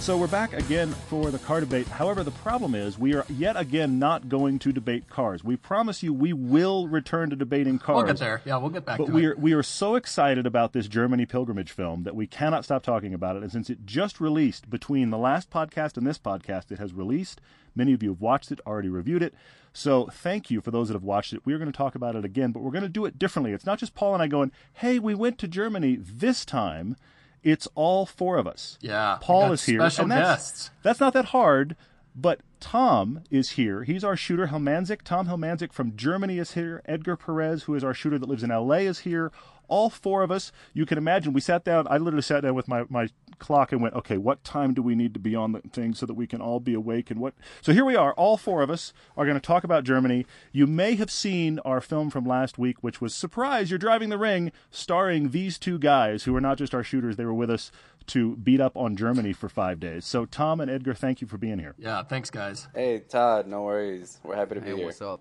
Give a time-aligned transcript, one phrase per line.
[0.00, 1.86] So we're back again for the car debate.
[1.86, 5.44] However, the problem is we are yet again not going to debate cars.
[5.44, 7.96] We promise you we will return to debating cars.
[7.96, 8.40] We'll get there.
[8.46, 9.28] Yeah, we'll get back but to we it.
[9.28, 13.12] Are, we are so excited about this Germany pilgrimage film that we cannot stop talking
[13.12, 13.42] about it.
[13.42, 17.40] And since it just released between the last podcast and this podcast, it has released.
[17.76, 19.34] Many of you have watched it, already reviewed it.
[19.74, 21.42] So thank you for those that have watched it.
[21.44, 23.52] We are going to talk about it again, but we're going to do it differently.
[23.52, 26.96] It's not just Paul and I going, hey, we went to Germany this time.
[27.42, 28.78] It's all four of us.
[28.80, 29.80] Yeah, Paul is here.
[29.80, 30.70] special and that's, guests.
[30.82, 31.76] That's not that hard,
[32.14, 33.84] but Tom is here.
[33.84, 35.02] He's our shooter, Helmanzik.
[35.02, 36.82] Tom Helmanzik from Germany is here.
[36.84, 39.32] Edgar Perez, who is our shooter that lives in LA, is here.
[39.70, 40.52] All four of us.
[40.74, 41.86] You can imagine, we sat down.
[41.88, 44.94] I literally sat down with my, my clock and went, okay, what time do we
[44.94, 47.10] need to be on the thing so that we can all be awake?
[47.10, 47.34] And what?
[47.62, 48.12] So here we are.
[48.14, 50.26] All four of us are going to talk about Germany.
[50.52, 54.18] You may have seen our film from last week, which was Surprise, You're Driving the
[54.18, 57.70] Ring, starring these two guys who were not just our shooters, they were with us
[58.08, 60.04] to beat up on Germany for five days.
[60.04, 61.74] So, Tom and Edgar, thank you for being here.
[61.78, 62.66] Yeah, thanks, guys.
[62.74, 64.18] Hey Todd, no worries.
[64.24, 64.86] We're happy to be Hey, here.
[64.86, 65.20] what's up?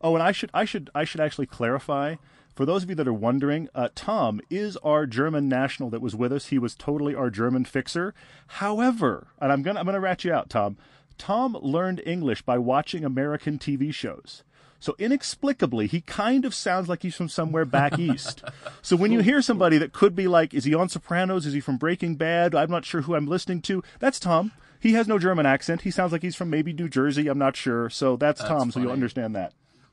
[0.00, 2.16] Oh, and I should, I should, I should actually clarify
[2.54, 3.68] for those of you that are wondering.
[3.74, 6.46] Uh, Tom is our German national that was with us.
[6.48, 8.14] He was totally our German fixer.
[8.46, 10.76] However, and I'm gonna, I'm gonna rat you out, Tom.
[11.18, 14.42] Tom learned English by watching American TV shows.
[14.80, 18.42] So inexplicably, he kind of sounds like he's from somewhere back east.
[18.82, 21.46] So when you hear somebody that could be like, is he on Sopranos?
[21.46, 22.54] Is he from Breaking Bad?
[22.54, 23.84] I'm not sure who I'm listening to.
[24.00, 24.50] That's Tom.
[24.80, 25.82] He has no German accent.
[25.82, 27.28] He sounds like he's from maybe New Jersey.
[27.28, 27.88] I'm not sure.
[27.90, 28.72] So that's, Tom.
[28.72, 29.52] So you'll understand that.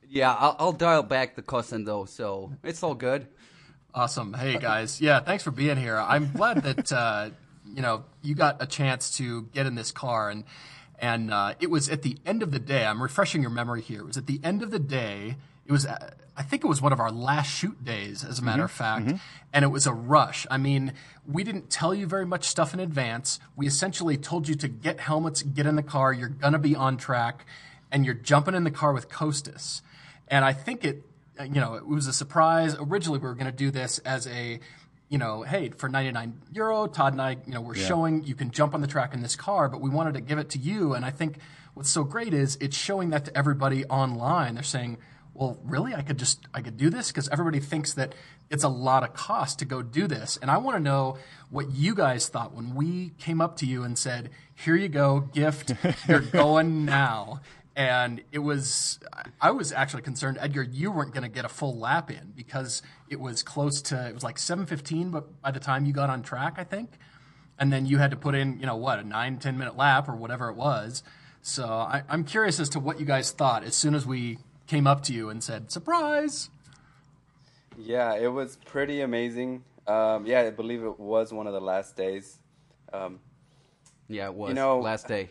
[0.09, 3.28] Yeah, I'll, I'll dial back the cussing though, so it's all good.
[3.94, 4.34] Awesome.
[4.34, 5.00] Hey guys.
[5.00, 5.97] Yeah, thanks for being here.
[5.97, 7.30] I'm glad that uh,
[7.66, 10.44] you know you got a chance to get in this car and
[11.00, 12.86] and uh, it was at the end of the day.
[12.86, 14.00] I'm refreshing your memory here.
[14.00, 15.38] It was at the end of the day.
[15.68, 18.42] It was uh, I think it was one of our last shoot days, as a
[18.42, 19.12] matter of fact,
[19.53, 20.48] and it was a rush.
[20.50, 20.94] I mean,
[21.28, 23.40] we didn't tell you very much stuff in advance.
[23.58, 26.14] We essentially told you to get helmets, get in the car.
[26.14, 27.46] You're gonna be on track,
[27.92, 29.81] and you're jumping in the car with Costas.
[30.29, 31.03] And I think it
[31.45, 32.75] you know, it was a surprise.
[32.79, 34.59] Originally, we were going to do this as a,
[35.07, 38.51] you know, hey, for 99 euro, Todd and I, you know, we're showing you can
[38.51, 40.94] jump on the track in this car, but we wanted to give it to you.
[40.94, 41.38] And I think
[41.73, 44.56] what's so great is it's showing that to everybody online.
[44.56, 44.97] They're saying,
[45.34, 48.13] well, really, I could just, I could do this because everybody thinks that
[48.50, 50.38] it's a lot of cost to go do this.
[50.41, 51.18] And I want to know
[51.50, 55.22] what you guys thought when we came up to you and said, here you go,
[55.22, 55.72] gift,
[56.09, 57.39] you're going now
[57.79, 59.00] and it was
[59.40, 62.81] i was actually concerned edgar you weren't going to get a full lap in because
[63.09, 66.22] it was close to it was like 7.15 but by the time you got on
[66.22, 67.00] track i think
[67.57, 70.09] and then you had to put in you know what a 9 10 minute lap
[70.09, 71.03] or whatever it was
[71.41, 74.85] so I, i'm curious as to what you guys thought as soon as we came
[74.85, 76.50] up to you and said surprise
[77.78, 79.63] Yeah, it was pretty amazing.
[79.88, 82.38] Um, yeah, I believe it was one of the last days.
[82.91, 83.19] Um,
[84.09, 85.29] Yeah, it was know- last day.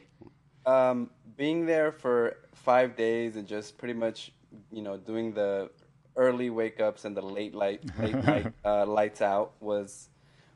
[0.65, 4.33] um, being there for five days and just pretty much,
[4.71, 5.71] you know, doing the
[6.17, 10.11] early wake ups and the late light, late night uh, lights out was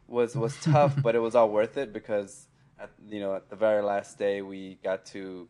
[0.08, 2.48] was was tough, but it was all worth it because,
[2.78, 5.48] at, you know, at the very last day we got to,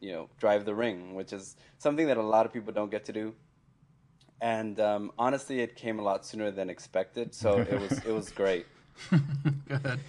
[0.00, 3.06] you know, drive the ring, which is something that a lot of people don't get
[3.06, 3.34] to do.
[4.42, 8.30] And um, honestly, it came a lot sooner than expected, so it was it was
[8.30, 8.66] great.
[9.68, 10.00] Good,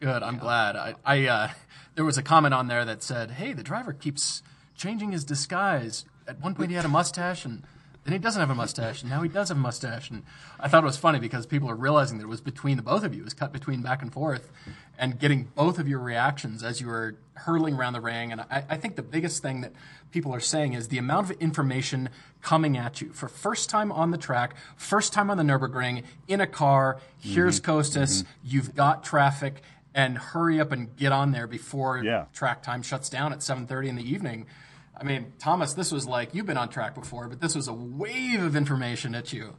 [0.00, 0.22] good.
[0.22, 0.76] I'm glad.
[0.76, 1.50] I, I uh,
[1.94, 4.42] there was a comment on there that said, "Hey, the driver keeps
[4.74, 6.04] changing his disguise.
[6.26, 7.62] At one point, he had a mustache, and
[8.04, 10.22] then he doesn't have a mustache, and now he does have a mustache." And
[10.58, 13.04] I thought it was funny because people are realizing that it was between the both
[13.04, 13.20] of you.
[13.20, 14.50] It was cut between back and forth,
[14.98, 18.32] and getting both of your reactions as you were hurling around the ring.
[18.32, 19.72] And I, I think the biggest thing that
[20.12, 22.08] people are saying is the amount of information
[22.42, 26.40] coming at you for first time on the track, first time on the Nurburgring in
[26.40, 27.00] a car.
[27.18, 28.24] Here's Costas.
[28.42, 29.62] You've got traffic,
[29.94, 32.26] and hurry up and get on there before Yeah.
[32.32, 34.46] track time shuts down at 7:30 in the evening.
[34.96, 37.72] I mean, Thomas, this was like you've been on track before, but this was a
[37.72, 39.56] wave of information at you.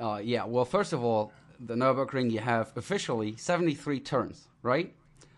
[0.00, 4.94] Uh, yeah, well, first of all, the Nürburgring, you have officially 73 turns, right?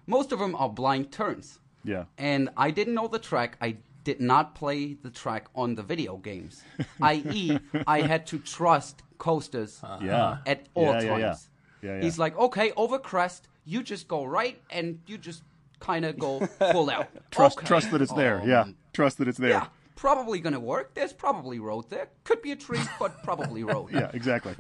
[0.07, 1.61] Most of them are blind turns.
[1.85, 2.05] Yeah.
[2.19, 3.57] And I didn't know the track.
[3.61, 6.63] I did not play the track on the video games,
[7.03, 10.39] i.e., I had to trust Costas Yeah.
[10.47, 11.05] at all Yeah, times.
[11.05, 11.35] yeah, yeah.
[11.81, 12.03] Yeah, yeah.
[12.03, 15.43] He's like, okay, over crest, you just go right and you just
[15.79, 16.41] kind of go
[16.73, 17.09] full out.
[17.31, 17.67] Trust Okay.
[17.67, 18.43] trust that it's there.
[18.47, 18.63] yeah.
[18.63, 19.51] Um, Trust that it's there.
[19.51, 20.95] Yeah, probably gonna work.
[20.95, 22.09] There's probably road there.
[22.25, 23.91] Could be a tree, but probably road.
[23.93, 24.55] Yeah, exactly.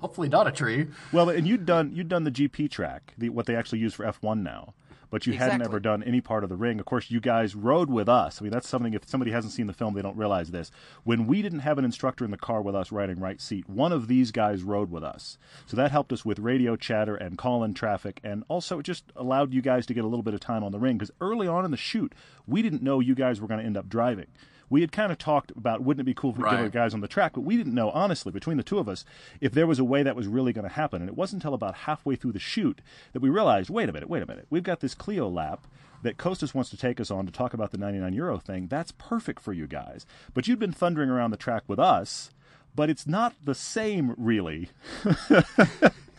[0.00, 0.88] Hopefully not a tree.
[1.12, 4.04] well, and you'd done you'd done the GP track, the, what they actually use for
[4.04, 4.74] F1 now,
[5.12, 6.80] but you hadn't ever done any part of the ring.
[6.80, 8.40] Of course, you guys rode with us.
[8.40, 8.94] I mean, that's something.
[8.94, 10.70] If somebody hasn't seen the film, they don't realize this.
[11.04, 13.92] When we didn't have an instructor in the car with us riding right seat, one
[13.92, 15.36] of these guys rode with us.
[15.66, 19.52] So that helped us with radio chatter and call-in traffic, and also it just allowed
[19.52, 21.66] you guys to get a little bit of time on the ring because early on
[21.66, 22.14] in the shoot,
[22.46, 24.28] we didn't know you guys were going to end up driving.
[24.72, 26.52] We had kind of talked about wouldn't it be cool if we Right.
[26.52, 28.88] get our guys on the track, but we didn't know honestly between the two of
[28.88, 29.04] us
[29.40, 31.02] if there was a way that was really going to happen.
[31.02, 32.80] And it wasn't until about halfway through the shoot
[33.12, 35.66] that we realized, wait a minute, wait a minute, we've got this Clio lap
[36.02, 38.66] that Costas wants to take us on to talk about the 99 euro thing.
[38.66, 40.06] That's perfect for you guys.
[40.34, 42.30] But you'd been thundering around the track with us,
[42.74, 44.70] but it's not the same really.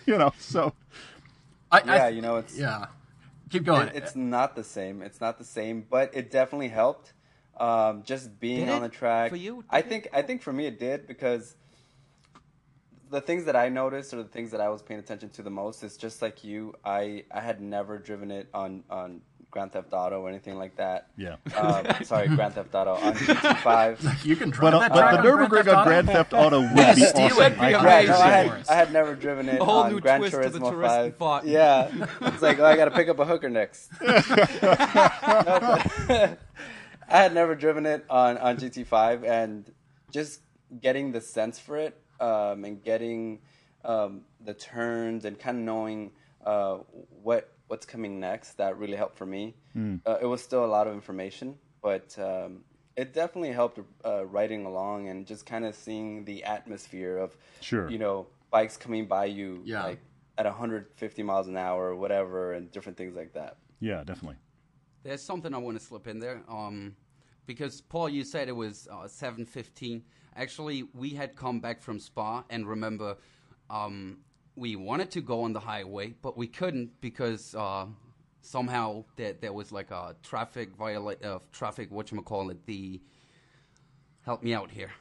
[0.06, 0.74] you know, so
[1.72, 2.86] I, Yeah, I, you know, it's yeah.
[3.50, 3.88] Keep going.
[3.90, 5.02] It, it's not the same.
[5.02, 7.14] It's not the same, but it definitely helped.
[7.58, 9.30] Um, just being Did on the track.
[9.30, 9.90] For you, I it?
[9.90, 10.08] think.
[10.14, 11.56] I think for me it did because
[13.12, 15.52] the things that I noticed or the things that I was paying attention to the
[15.52, 16.74] most is just like you.
[16.84, 19.22] I I had never driven it on on
[19.52, 21.10] Grand Theft Auto or anything like that.
[21.16, 21.36] Yeah.
[21.56, 24.26] Um, sorry, Grand Theft Auto on GT5.
[24.26, 25.84] you can drive but, uh, that but the on Grand Nurburgring Theft on Auto?
[25.90, 27.54] Grand Theft Auto would be Steal awesome.
[27.54, 27.60] it.
[27.60, 28.08] I Yeah, amazing.
[28.10, 30.50] no, I had, I had never driven it A whole on new Gran twist to
[30.50, 31.18] the Turismo Turismo 5.
[31.18, 31.46] five.
[31.46, 33.92] Yeah, it's like oh, I got to pick up a hooker next.
[34.02, 34.20] No,
[36.08, 36.40] but
[37.10, 39.72] I had never driven it on on GT5, and
[40.12, 40.42] just
[40.82, 43.40] getting the sense for it, um, and getting
[43.86, 46.12] um, the turns, and kind of knowing
[46.46, 46.78] uh,
[47.22, 49.56] what what's coming next, that really helped for me.
[50.06, 52.64] Uh, it was still a lot of information, but um,
[52.96, 57.90] it definitely helped uh, riding along and just kind of seeing the atmosphere of, Sure.
[57.90, 59.84] you know, bikes coming by you, Yeah.
[59.86, 60.00] like
[60.38, 63.58] at 150 miles an hour or whatever, and different things like that.
[63.80, 64.38] Yeah, definitely.
[65.04, 66.42] There's something I want to slip in there.
[66.50, 66.96] Um,
[67.46, 70.02] because Paul, you said it was uh, 7:15.
[70.36, 73.18] Actually, we had come back from Spa, and remember,
[73.70, 74.20] um,
[74.56, 77.86] we wanted to go on the highway, but we couldn't because uh,
[78.42, 83.02] somehow there, there was like a traffic viola- uh, traffic what you call it the
[84.26, 84.92] help me out here.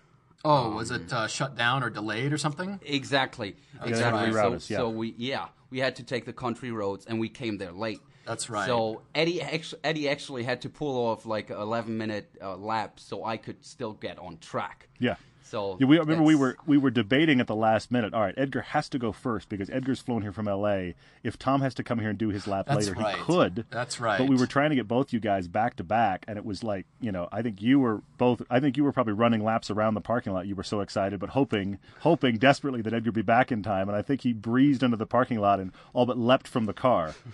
[0.44, 2.80] Oh, was it uh, shut down or delayed or something?
[2.84, 3.54] Exactly.
[3.84, 4.30] they Exactly.
[4.32, 4.76] reroute So, us, yeah.
[4.78, 8.00] so we yeah we had to take the country roads and we came there late.
[8.24, 8.66] That's right.
[8.66, 13.00] So Eddie actually, Eddie actually had to pull off like an 11 minute uh, lap
[13.00, 14.88] so I could still get on track.
[14.98, 15.16] Yeah.
[15.44, 18.14] So Yeah, we remember we were we were debating at the last minute.
[18.14, 20.94] All right, Edgar has to go first because Edgar's flown here from L.A.
[21.22, 23.16] If Tom has to come here and do his lap That's later, right.
[23.16, 23.66] he could.
[23.70, 24.18] That's right.
[24.18, 26.62] But we were trying to get both you guys back to back, and it was
[26.64, 28.42] like you know, I think you were both.
[28.50, 30.46] I think you were probably running laps around the parking lot.
[30.46, 33.88] You were so excited, but hoping, hoping desperately that Edgar would be back in time.
[33.88, 36.72] And I think he breezed into the parking lot and all but leapt from the
[36.72, 37.14] car.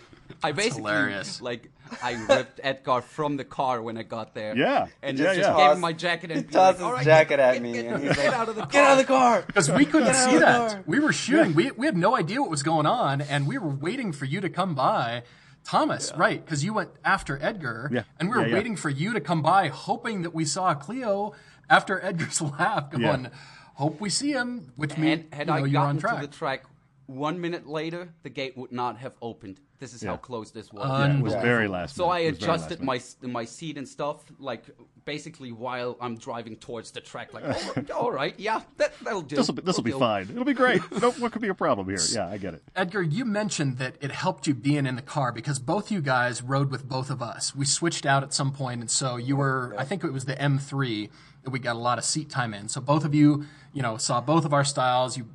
[0.42, 1.40] I basically hilarious.
[1.40, 1.70] like
[2.02, 4.54] I ripped Edgar from the car when I got there.
[4.54, 4.88] Yeah.
[5.02, 5.56] and Yeah, just, yeah.
[5.56, 7.62] gave him my jacket and be toss like, his "All right, jacket get- at get-
[7.62, 8.70] me, get- and he's get like, out of the car.
[8.70, 9.42] Get out of the car!
[9.46, 10.86] Because we couldn't Get see that.
[10.88, 11.54] We were shooting.
[11.54, 14.40] We, we had no idea what was going on, and we were waiting for you
[14.40, 15.22] to come by.
[15.64, 16.42] Thomas, right?
[16.42, 18.04] Because you went after Edgar, Yeah.
[18.18, 18.54] and we were Yeah, yeah.
[18.54, 21.34] waiting for you to come by, hoping that we saw Clio
[21.68, 22.92] after Edgar's lap.
[22.92, 23.30] Going, Yeah.
[23.74, 26.26] hope we see him, which means Had, had you know, I you're on gotten to
[26.26, 26.64] the track
[27.06, 29.60] one minute later, the gate would not have opened.
[29.78, 30.10] This is Yeah.
[30.10, 30.88] how close this was.
[30.88, 31.94] Yeah, it was very last.
[31.94, 32.14] So minute.
[32.14, 32.84] I It was very last adjusted
[33.22, 34.64] my my seat and stuff, like
[35.04, 37.32] basically while I'm driving towards the track.
[37.32, 39.36] Like, oh, all right, yeah, that that'll do.
[39.36, 40.28] This will be, this will be fine.
[40.30, 40.82] It'll be great.
[41.02, 42.00] no, what could be a problem here?
[42.10, 42.62] Yeah, I get it.
[42.74, 46.42] Edgar, you mentioned that it helped you being in the car because both you guys
[46.42, 47.54] rode with both of us.
[47.54, 50.34] We switched out at some point, and so you were, I think it was the
[50.34, 51.08] M3
[51.44, 52.68] that we got a lot of seat time in.
[52.68, 55.16] So both of you, you know, saw both of our styles.
[55.16, 55.28] You,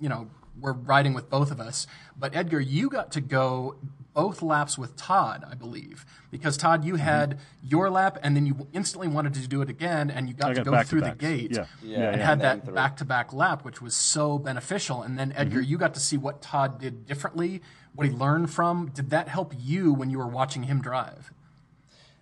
[0.00, 0.28] you know,
[0.58, 1.86] were riding with both of us.
[2.18, 3.76] But Edgar, you got to go
[4.14, 8.68] both laps with Todd, I believe, because Todd, you had your lap, and then you
[8.74, 11.00] instantly wanted to do it again, and you got, I to go back to through
[11.00, 11.64] the gate Yeah.
[11.82, 15.02] Yeah, and yeah, had the that back to back lap, which was so beneficial.
[15.02, 15.70] And then, Edgar, Mm-hmm.
[15.70, 17.62] you got to see what Todd did differently,
[17.94, 18.90] what he learned from.
[18.90, 21.32] Did that help you when you were watching him drive?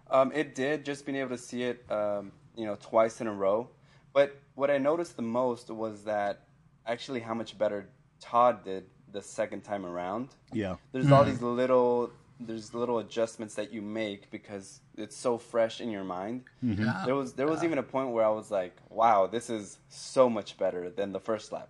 [0.08, 3.32] Um, it did just being able to see it, um, you know, twice in a
[3.32, 3.68] row.
[4.12, 6.46] But what I noticed the most was that
[6.86, 7.88] actually how much better
[8.20, 10.28] Todd did the second time around.
[10.52, 10.76] Yeah.
[10.92, 11.30] There's all hmm.
[11.30, 12.12] these little
[12.42, 16.44] there's little adjustments that you make because it's so fresh in your mind.
[16.64, 16.84] Mm-hmm.
[16.84, 17.02] Yeah.
[17.04, 20.30] There was there was even a point where I was like, "Wow, this is so
[20.30, 21.68] much better than the first lap."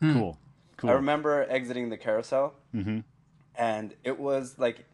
[0.00, 0.12] Hmm.
[0.12, 0.38] Cool.
[0.76, 0.90] Cool.
[0.90, 3.00] I remember exiting the carousel, mm-hmm.
[3.54, 4.84] and it was like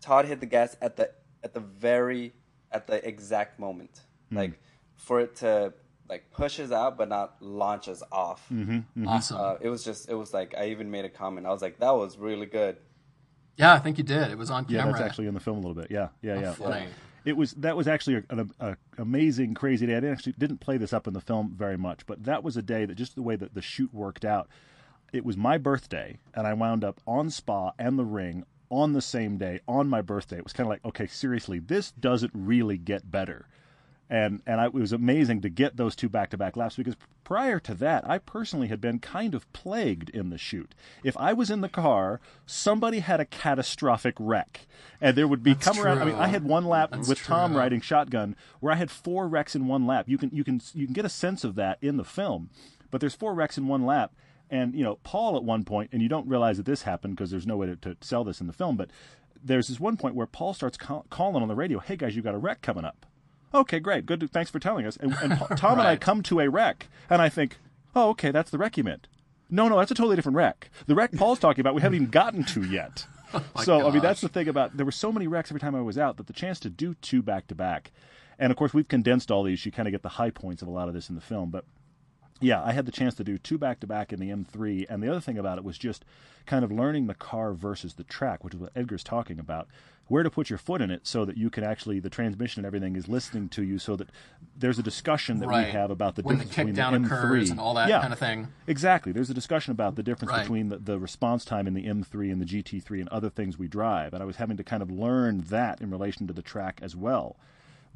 [0.00, 1.10] Todd hit the gas at the
[1.44, 2.32] at the very
[2.70, 4.36] at the exact moment, hmm.
[4.36, 4.60] like
[4.96, 5.74] for it to
[6.12, 8.46] like pushes out but not launches off.
[8.52, 9.08] Mm-hmm.
[9.08, 9.38] Awesome.
[9.40, 11.46] Uh, it was just it was like I even made a comment.
[11.46, 12.76] I was like, that was really good.
[13.56, 14.30] yeah, I think you did.
[14.30, 14.86] It was on camera.
[14.86, 15.90] Yeah, that's actually in the film a little bit.
[15.90, 16.52] Yeah, yeah, yeah.
[16.52, 16.86] funny.
[17.24, 19.92] It was that was actually a- an a, amazing, crazy day.
[19.96, 22.56] I didn't actually didn't play this up in the film very much, but that was
[22.56, 24.48] a day that just the way that the shoot worked out.
[25.12, 29.02] It was my birthday, and I wound up on Spa and the Ring on the
[29.02, 30.38] same day on my birthday.
[30.38, 33.46] It was kind of like, okay, seriously, this doesn't really get better.
[34.12, 36.96] And and I, it was amazing to get those two back to back laps because
[37.24, 40.74] prior to that, I personally had been kind of plagued in the shoot.
[41.02, 44.66] If I was in the car, somebody had a catastrophic wreck,
[45.00, 46.00] and there would be That's come around.
[46.00, 46.14] I mean.
[46.16, 49.66] I had one lap That's with Tom riding shotgun where I had four wrecks in
[49.66, 50.10] one lap.
[50.10, 52.50] You can you can you can get a sense of that in the film,
[52.90, 54.12] but there's four wrecks in one lap.
[54.50, 57.30] And you know, Paul at one point, and you don't realize that this happened because
[57.30, 58.76] there's no way to, to sell this in the film.
[58.76, 58.90] But
[59.42, 62.20] there's this one point where Paul starts call, calling on the radio, "Hey guys, you
[62.20, 63.06] got a wreck coming up."
[63.54, 64.28] Okay, great, good.
[64.30, 64.96] Thanks for telling us.
[64.96, 67.58] And, and Tom and I come to a wreck, and I think,
[67.94, 69.08] "Oh, okay, that's the wreck you meant."
[69.50, 70.70] No, no, that's a totally different wreck.
[70.86, 73.06] The wreck Paul's talking about, we haven't even gotten to yet.
[73.34, 75.74] Oh so, I mean, that's the thing about there were so many wrecks every time
[75.74, 77.90] I was out that the chance to do two back to back,
[78.38, 79.64] and of course we've condensed all these.
[79.64, 81.48] You kind of get the high points of a lot of this in the film,
[81.48, 81.64] but
[82.42, 85.02] yeah, I had the chance to do two back to back in the M3, and
[85.02, 86.04] the other thing about it was just
[86.44, 89.66] kind of learning the car versus the track, which is what Edgar's talking about.
[90.12, 92.66] Where to put your foot in it so that you can actually the transmission and
[92.66, 94.10] everything is listening to you, so that
[94.54, 95.68] there's a discussion that Right.
[95.68, 98.12] we have about the When the difference between the M3 and all that yeah, kind
[98.12, 98.48] of thing.
[98.66, 99.12] Exactly.
[99.12, 100.42] There's a discussion about the difference Right.
[100.42, 103.68] between the, the response time in the M3 and the GT3 and other things we
[103.68, 106.80] drive, and I was having to kind of learn that in relation to the track
[106.82, 107.36] as well.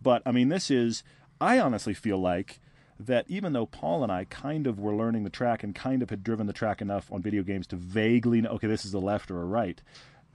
[0.03, 1.03] But I mean, this is
[1.39, 2.61] I honestly feel like
[2.99, 6.09] that even though Paul and I kind of were learning the track and kind of
[6.09, 8.99] had driven the track enough on video games to vaguely know, okay, this is a
[8.99, 9.83] left or a right,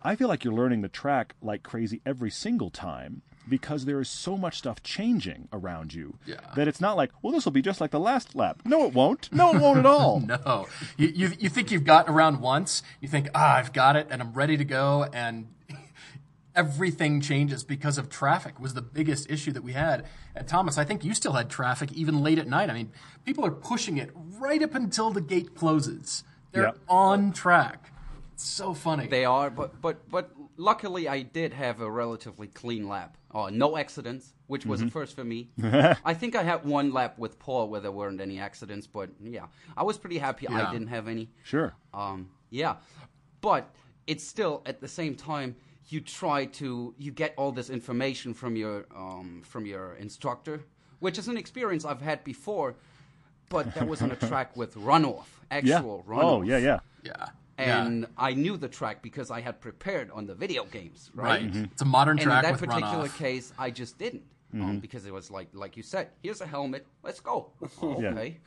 [0.03, 4.09] I feel like you're learning the track like crazy every single time because there is
[4.09, 6.35] so much stuff changing around you Yeah.
[6.55, 8.61] that it's not like, well, this will be just like the last lap.
[8.65, 9.31] No, it won't.
[9.33, 10.19] No, it won't at all.
[10.19, 10.67] No,
[10.97, 14.21] you, you you think you've gotten around once, you think ah I've got it and
[14.21, 15.47] I'm ready to go, and
[16.55, 20.05] everything changes because of traffic was the biggest issue that we had.
[20.35, 22.69] And Thomas, I think you still had traffic even late at night.
[22.69, 22.91] I mean,
[23.25, 26.23] people are pushing it right up until the gate closes.
[26.51, 26.71] They're Yeah.
[26.89, 27.90] on track.
[28.41, 29.05] It's so funny.
[29.05, 33.15] They are, but but but luckily I did have a relatively clean lap.
[33.31, 35.49] Uh, no accidents, which was a first for me.
[35.63, 39.45] I think I had one lap with Paul where there weren't any accidents, but yeah,
[39.77, 40.67] I was pretty happy Yeah.
[40.67, 41.29] I didn't have any.
[41.43, 41.75] Sure.
[41.93, 42.77] Um, yeah,
[43.41, 43.69] but
[44.07, 45.55] it's still at the same time
[45.89, 50.61] you try to you get all this information from your um, from your instructor,
[50.99, 52.73] which is an experience I've had before,
[53.49, 55.75] but that was on a track with runoff, Yeah.
[55.77, 56.23] actual runoff.
[56.23, 56.79] Oh, yeah, yeah.
[57.03, 57.27] yeah.
[57.57, 58.07] And yeah.
[58.17, 61.41] I knew the track because I had prepared on the video games, right.
[61.43, 61.55] right?
[61.71, 63.17] It's a modern And in that with particular runoff.
[63.17, 64.23] case, I just didn't.
[64.53, 64.63] Mm-hmm.
[64.69, 67.51] Um, because it was like, like you said, here's a helmet, let's go.
[67.81, 68.09] Oh, Yeah.
[68.09, 68.37] okay.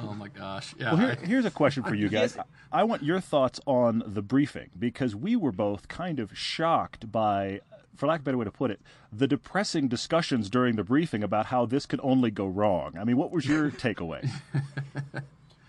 [0.00, 0.74] Oh my gosh.
[0.78, 0.94] Yeah.
[0.94, 2.36] Well, here, here's a question for you guys.
[2.72, 7.60] I want your thoughts on the briefing because we were both kind of shocked by,
[7.94, 8.80] for lack of a better way to put it,
[9.12, 12.96] the depressing discussions during the briefing about how this could only go wrong.
[12.98, 14.28] I mean, what was your takeaway?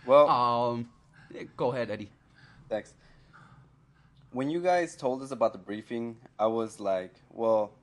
[0.07, 0.89] Well, Um,
[1.55, 2.09] go ahead, Eddie.
[4.31, 7.73] When you guys told us about the briefing, I was like, well,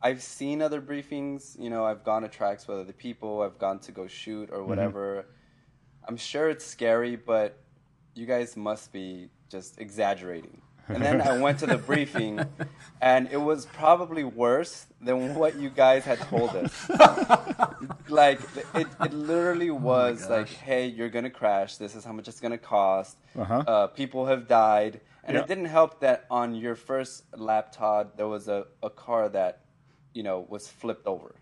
[0.00, 1.58] I've seen other briefings.
[1.60, 4.58] You know, I've gone to tracks with other people, I've gone to go shoot or
[4.58, 4.68] mm-hmm.
[4.68, 5.26] whatever.
[6.08, 7.58] I'm sure it's scary, but
[8.14, 10.60] you guys must be just exaggerating.
[10.94, 12.40] And then I went to the briefing,
[13.00, 16.88] and it was probably worse than what you guys had told us.
[18.08, 18.40] like,
[18.74, 21.76] it, it literally was like, hey, you're going to crash.
[21.76, 23.16] This is how much it's going to cost.
[23.38, 23.64] Uh-huh.
[23.66, 25.00] Uh, people have died.
[25.24, 25.42] And Yeah.
[25.42, 29.60] it didn't help that on your first lap, Todd, there was a, a car that,
[30.14, 31.36] you know, was flipped over.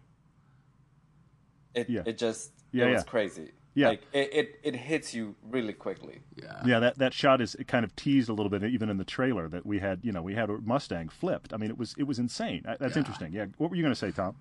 [1.75, 2.03] It, Yeah.
[2.05, 3.53] it just, Yeah, it was crazy.
[3.75, 3.91] Yeah.
[3.91, 6.21] Like, it, it, it hits you really quickly.
[6.35, 6.61] yeah.
[6.67, 9.49] yeah, that, that shot is kind of teased a little bit even in the trailer
[9.49, 10.01] that we had.
[10.03, 11.53] You know, we had a Mustang flipped.
[11.55, 12.63] I mean, it was it was insane.
[12.65, 12.99] That's Yeah.
[12.99, 13.33] interesting.
[13.33, 13.47] Yeah.
[13.59, 14.35] What were you going to say, Tom?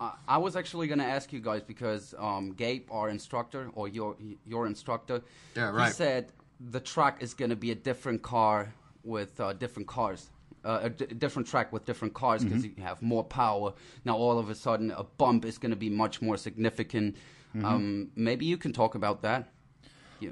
[0.00, 3.88] I I was actually going to ask you guys because um, Gabe, our instructor, or
[3.88, 4.16] your
[4.46, 5.22] your instructor,
[5.54, 8.72] Yeah, he said the track is going to be a different car
[9.04, 10.30] with uh, different cars.
[10.62, 12.80] Uh, a d- different track with different cars because Mm-hmm.
[12.80, 13.72] you have more power.
[14.04, 17.16] Now, all of a sudden, a bump is going to be much more significant.
[17.54, 17.64] Mm-hmm.
[17.66, 19.48] Um, maybe you can talk about that.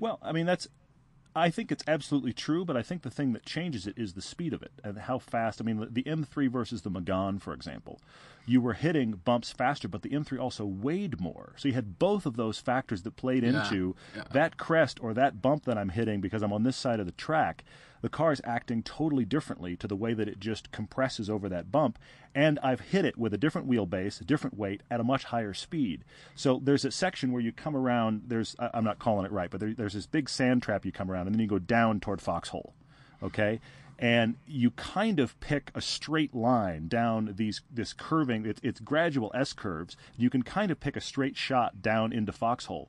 [0.01, 0.69] Well, I mean, that's.
[1.37, 4.23] I think it's absolutely true, but I think the thing that changes it is the
[4.23, 5.61] speed of it and how fast.
[5.61, 8.01] I mean, the- the M3 versus the Megane, for example,
[8.45, 11.53] you were hitting bumps faster, but the M3 also weighed more.
[11.57, 14.25] So you had both of those factors that played Yeah, into yeah.
[14.33, 17.13] that crest or that bump that I'm hitting because I'm on this side of the
[17.13, 17.63] track.
[18.00, 21.73] The car is acting totally differently to the way that it just compresses over that
[21.73, 21.99] bump.
[22.35, 25.55] And I've hit it with a different wheelbase, a different weight, at a much higher
[25.55, 26.05] speed.
[26.35, 28.25] So there's a section where you come around.
[28.26, 31.11] There's I'm not calling it right, but there, there's this big sand trap you come
[31.11, 32.75] around, and then you go down toward Foxhole.
[33.23, 33.61] Okay,
[33.99, 38.55] and you kind of pick a straight line down these this curving.
[38.62, 39.97] It's gradual S curves.
[40.17, 42.88] You can kind of pick a straight shot down into Foxhole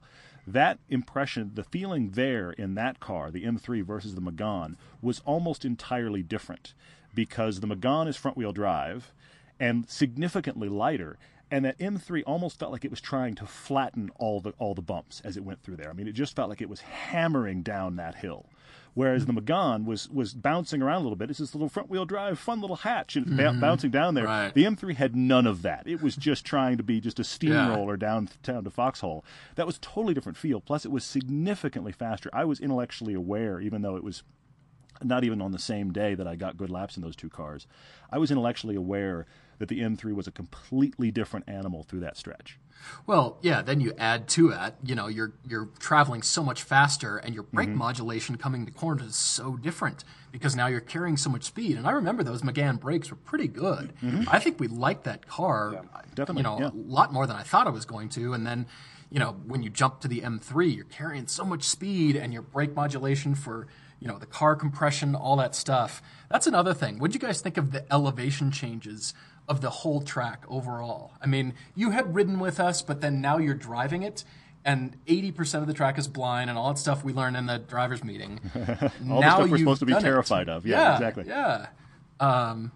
[0.53, 5.65] that impression, the feeling there in that car, the M3 versus the Megane, was almost
[5.65, 6.73] entirely different
[7.13, 9.11] because the Megane is front wheel drive
[9.59, 11.17] and significantly lighter.
[11.51, 14.83] And that M3 almost felt like it was trying to flatten all the all the
[14.83, 15.89] bumps as it went through there.
[15.89, 18.45] I mean, it just felt like it was hammering down that hill.
[18.99, 21.29] Whereas the Megane was was bouncing around a little bit.
[21.29, 23.61] It's this little front wheel drive, fun little hatch, and it's ba- mm-hmm.
[23.61, 24.25] bouncing down there.
[24.25, 24.53] Right.
[24.53, 25.87] The M3 had none of that.
[25.87, 29.23] It was just trying to be just a steamroller down down to Foxhole.
[29.55, 30.59] That was a totally different feel.
[30.59, 32.29] Plus, it was significantly faster.
[32.33, 34.23] I was intellectually aware, even though it was
[35.01, 37.67] not even on the same day that I got good laps in those two cars.
[38.11, 39.27] I was intellectually aware
[39.59, 42.57] that the M3 was a completely different animal through that stretch.
[43.05, 43.61] Well, yeah.
[43.61, 47.43] Then you add to it, you know, you're you're traveling so much faster, and your
[47.43, 47.55] Mm-hmm.
[47.55, 51.75] brake modulation coming to corners is so different because now you're carrying so much speed.
[51.77, 53.91] And I remember those Megane brakes were pretty good.
[54.29, 56.13] I think we liked that car, Mm-hmm.
[56.15, 56.67] Definitely, you know, yeah.
[56.69, 58.33] a lot more than I thought I was going to.
[58.33, 58.65] And then,
[59.11, 62.41] you know, when you jump to the M3, you're carrying so much speed, and your
[62.43, 63.67] brake modulation for
[63.99, 66.01] you know the car compression, all that stuff.
[66.29, 66.93] That's another thing.
[66.95, 69.13] What would you guys think of the elevation changes?
[69.49, 71.11] Of the whole track overall.
[71.21, 74.23] I mean, you had ridden with us, but then now you're driving it,
[74.63, 77.57] and 80% of the track is blind and all that stuff we learned in the
[77.57, 78.39] driver's meeting.
[79.09, 80.05] All the stuff we're you've supposed to be done it.
[80.05, 80.65] terrified of.
[80.67, 81.23] Yeah, exactly.
[81.27, 81.67] Yeah.
[82.19, 82.71] Um,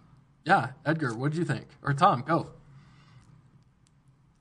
[0.46, 0.70] yeah.
[0.86, 1.68] Edgar, what did you think?
[1.84, 2.48] Or Tom, go.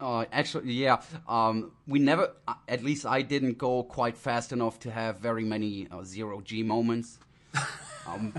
[0.01, 1.01] Uh, actually, yeah.
[1.29, 5.45] Um, we never, uh, at least I didn't go quite fast enough to have very
[5.45, 7.19] many uh, zero G moments.
[8.07, 8.35] Um,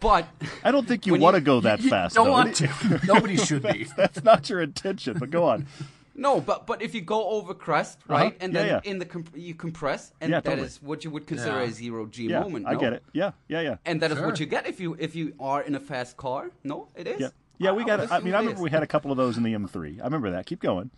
[0.00, 0.26] but
[0.64, 2.14] I don't think you want to go that You fast.
[2.14, 2.32] don't though.
[2.32, 3.00] want to.
[3.04, 3.84] Nobody should be.
[3.96, 5.66] That's not your intention, but go on.
[6.14, 8.64] no, but but if you go over crest, right, and Uh-huh.
[8.64, 8.90] Yeah, then yeah.
[8.90, 10.66] in the comp- you compress, and Yeah, that totally.
[10.66, 11.68] is what you would consider Yeah.
[11.68, 12.66] a zero G Yeah, moment.
[12.66, 13.02] I get it.
[13.12, 13.76] Yeah, yeah, yeah.
[13.84, 14.26] And that is Sure.
[14.26, 16.50] what you get if you if you are in a fast car.
[16.64, 17.20] No, it is.
[17.20, 17.72] Yeah, yeah.
[17.72, 18.00] We I- got.
[18.00, 18.12] I it.
[18.12, 18.62] I mean, I remember is.
[18.64, 20.00] we had a couple of those in the M3.
[20.00, 20.46] I remember that.
[20.46, 20.90] Keep going.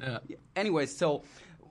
[0.00, 0.18] Yeah.
[0.54, 1.24] anyway, so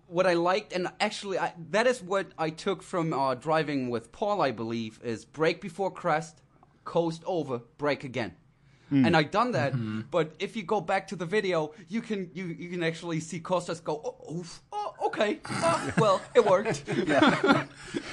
[0.07, 4.11] what I liked, and actually I, that is what I took from uh, driving with
[4.11, 6.41] Paul, I believe, is brake before crest,
[6.85, 8.35] coast over, brake again.
[8.89, 9.05] Hmm.
[9.05, 10.01] And I done that, Mm-hmm.
[10.11, 13.39] but if you go back to the video, you can you, you can actually see
[13.41, 14.61] Costas go, oh, oof,
[15.07, 16.83] okay, oh, well it worked.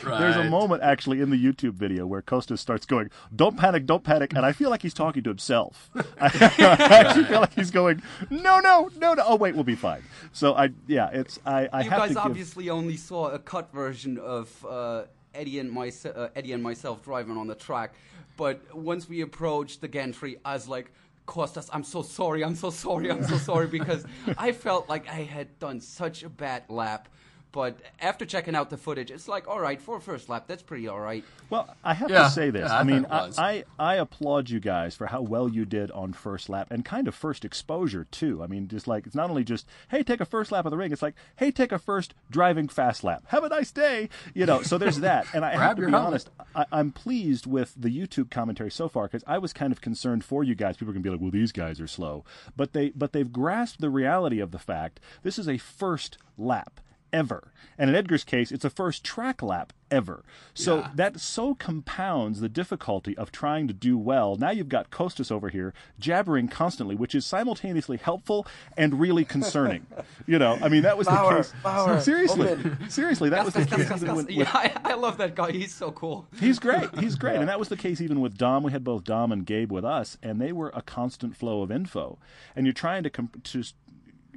[0.05, 0.21] Right.
[0.21, 4.05] There's a moment actually in the YouTube video where Costas starts going, "Don't panic, don't
[4.05, 5.91] panic," and I feel like he's talking to himself.
[5.95, 6.05] I,
[6.61, 10.03] I actually feel like he's going, "No, no, no, no." Oh wait, we'll be fine.
[10.33, 11.69] So I, yeah, it's I.
[11.73, 15.05] I you have guys to give, obviously only saw a cut version of uh,
[15.35, 17.95] Eddie and my, uh, Eddie and myself driving on the track,
[18.37, 20.93] but once we approached the gantry, I was like.
[21.27, 24.05] Costas, I'm so sorry, I'm so sorry, I'm so sorry because
[24.37, 27.09] I felt like I had done such a bad lap.
[27.55, 30.63] But after checking out the footage, it's like, all right, for a first lap, that's
[30.65, 31.23] pretty all right.
[31.51, 32.69] Well, I have Yeah, to say this.
[32.69, 33.39] yeah, I I mean, thought it was.
[33.39, 36.85] I, I I applaud you guys for how well you did on first lap and
[36.85, 38.43] kind of first exposure too.
[38.43, 40.77] I mean, just like it's not only just hey, take a first lap of the
[40.77, 40.91] ring.
[40.91, 43.23] It's like hey, take a first driving fast lap.
[43.29, 44.09] Have a nice day.
[44.35, 44.63] You know.
[44.63, 45.29] So there's that.
[45.33, 46.07] And I have to be helmet.
[46.09, 46.31] honest.
[46.57, 50.25] I, I'm pleased with the YouTube commentary so far because I was kind of concerned
[50.25, 50.77] for you guys.
[50.77, 52.25] People are gonna be like, well, these guys are slow,
[52.57, 56.81] but they but they've grasped the reality of the fact this is a first lap
[57.15, 57.53] ever.
[57.79, 60.23] And in Edgar's case, it's a first track lap ever.
[60.55, 60.91] So Yeah.
[60.95, 64.37] that so compounds the difficulty of trying to do well.
[64.37, 68.47] Now you've got Costas over here jabbering constantly, which is simultaneously helpful
[68.77, 69.87] and really concerning.
[70.27, 71.53] you know, I mean, that was Power, the case.
[71.63, 72.91] power, seriously, open.
[72.91, 75.51] seriously, that was the case with, yeah, I, I love that guy.
[75.53, 76.27] He's so cool.
[76.39, 76.97] He's great.
[76.99, 77.35] He's great.
[77.45, 78.63] And that was the case even with Dom.
[78.63, 81.71] We had both Dom and Gabe with us, and they were a constant flow of
[81.73, 82.19] info.
[82.57, 83.63] And you're trying to comp- to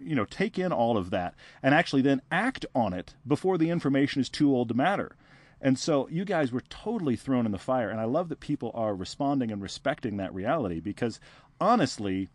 [0.07, 3.69] you know take in all of that and actually then act on it before the
[3.69, 5.15] information is too old to matter.
[5.59, 8.71] And so you guys were totally thrown in the fire, and I love that people
[8.75, 11.19] are responding and respecting that reality because
[11.59, 12.29] honestly,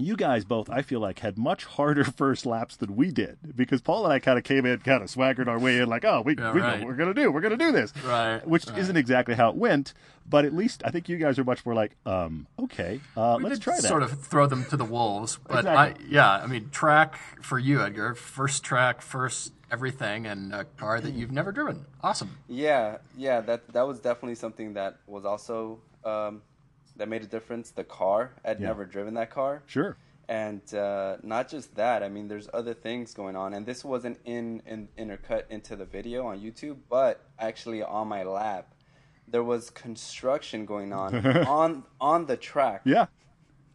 [0.00, 3.80] you guys both, I feel like, had much harder first laps than we did because
[3.80, 6.22] Paul and I kind of came in, kind of swaggered our way in, like, oh,
[6.24, 6.78] we, Yeah, we know right.
[6.80, 8.78] what we're gonna do, we're gonna do this, Right, Which right.
[8.78, 9.94] isn't exactly how it went,
[10.28, 13.44] but at least I think you guys are much more like, um, okay, uh, We
[13.44, 13.82] let's did try that.
[13.88, 16.04] Sort of throw them to the wolves, but Exactly.
[16.06, 18.14] I, yeah, I mean, track for you, Edgar.
[18.14, 21.86] First track, first everything, and a car that you've never driven.
[22.02, 22.38] Awesome.
[22.48, 26.42] Yeah, yeah, that that was definitely something that was also um,
[27.00, 27.70] that made a difference.
[27.70, 28.68] The car, I'd Yeah.
[28.68, 29.96] never driven that car, Sure.
[30.28, 32.02] and uh, not just that.
[32.02, 35.86] I mean, there's other things going on, and this wasn't in, in intercut into the
[35.86, 38.74] video on YouTube, but actually on my lap,
[39.26, 41.10] there was construction going on
[41.58, 43.06] on on the track Yeah,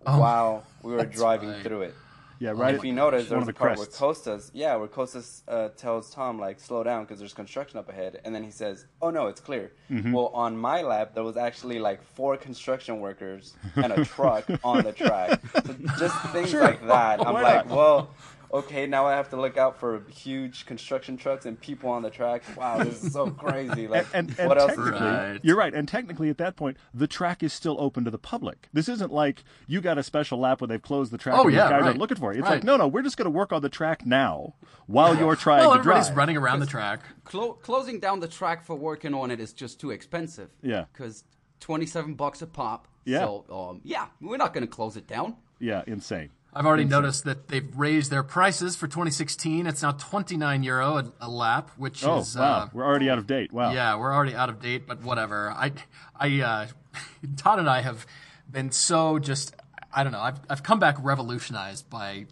[0.04, 1.64] while we were driving right.
[1.64, 1.96] through it.
[2.40, 2.76] Yeah, right.
[2.76, 4.00] if you notice, there's a part crests.
[4.00, 7.90] where Costas, yeah, where Costas uh, tells Tom like slow down because there's construction up
[7.90, 10.12] ahead, and then he says, "Oh no, it's clear." Mm-hmm.
[10.12, 14.84] Well, on my lap, there was actually like four construction workers and a truck on
[14.84, 15.42] the track.
[15.66, 17.26] So just things like that.
[17.26, 17.76] I'm Why like, not?
[17.76, 18.10] well.
[18.56, 22.10] Okay, now I have to look out for huge construction trucks and people on the
[22.10, 22.42] track.
[22.56, 23.88] Wow, this is so crazy!
[23.88, 24.72] Like, and, and what else?
[24.72, 25.32] is technically, there?
[25.34, 25.40] Right.
[25.44, 25.74] you're right.
[25.74, 28.70] And technically, at that point, the track is still open to the public.
[28.72, 31.54] This isn't like you got a special lap where they've closed the track Oh, and
[31.54, 31.96] yeah, these guys right.
[31.96, 32.40] are looking for you.
[32.40, 32.56] It's Right.
[32.56, 34.54] like, no, no, we're just going to work on the track now
[34.88, 37.02] while you're trying Well, to everybody's running around the track.
[37.26, 40.50] Clo- closing down the track for working on it is just too expensive.
[40.62, 40.86] Yeah.
[40.94, 41.24] Because
[41.60, 42.88] 27 bucks a pop.
[43.04, 43.20] Yeah.
[43.20, 45.36] So, um, yeah, we're not going to close it down.
[45.60, 46.30] Yeah, insane.
[46.56, 49.68] I've already noticed that they've raised their prices for 2016.
[49.68, 52.44] It's now 29 euro a, a lap, which Oh, is wow.
[52.44, 53.52] uh, we're already out of date.
[53.52, 53.74] Wow.
[53.74, 55.52] yeah, we're already out of date, but whatever.
[55.52, 55.74] I,
[56.18, 56.68] I, uh,
[57.36, 58.06] Todd and I have
[58.50, 59.54] been so just
[59.94, 60.20] I don't know.
[60.22, 62.26] I've I've come back revolutionized by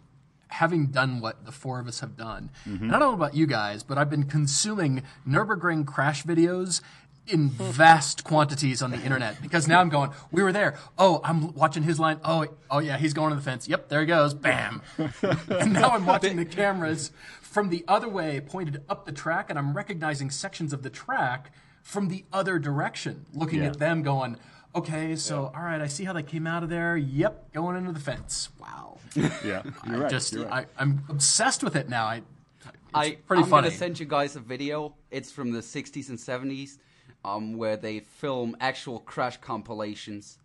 [0.48, 2.50] having done what the four of us have done.
[2.68, 2.84] Mm-hmm.
[2.84, 6.80] And I don't know about you guys, but I've been consuming Nurburgring crash videos
[7.26, 10.76] in vast quantities on the internet because now I'm going, we were there.
[10.98, 12.20] Oh, I'm watching his line.
[12.24, 13.66] Oh, oh yeah, he's going to the fence.
[13.68, 14.34] Yep, there he goes.
[14.34, 14.82] Bam.
[15.48, 19.58] and now I'm watching the cameras from the other way pointed up the track and
[19.58, 23.68] I'm recognizing sections of the track from the other direction, looking Yeah.
[23.68, 24.36] at them going,
[24.74, 26.96] okay, so all right, I see how they came out of there.
[26.96, 28.48] Yep, going into the fence.
[28.60, 28.98] Wow.
[29.44, 30.10] Yeah, you're right.
[30.10, 30.66] Just you're right.
[30.76, 32.06] I, I'm obsessed with it now.
[32.06, 33.68] I, it's I, pretty I'm funny.
[33.68, 34.94] gonna send you guys a video.
[35.10, 36.78] It's from the 60s and 70s,
[37.24, 40.38] um, where they film actual crash compilations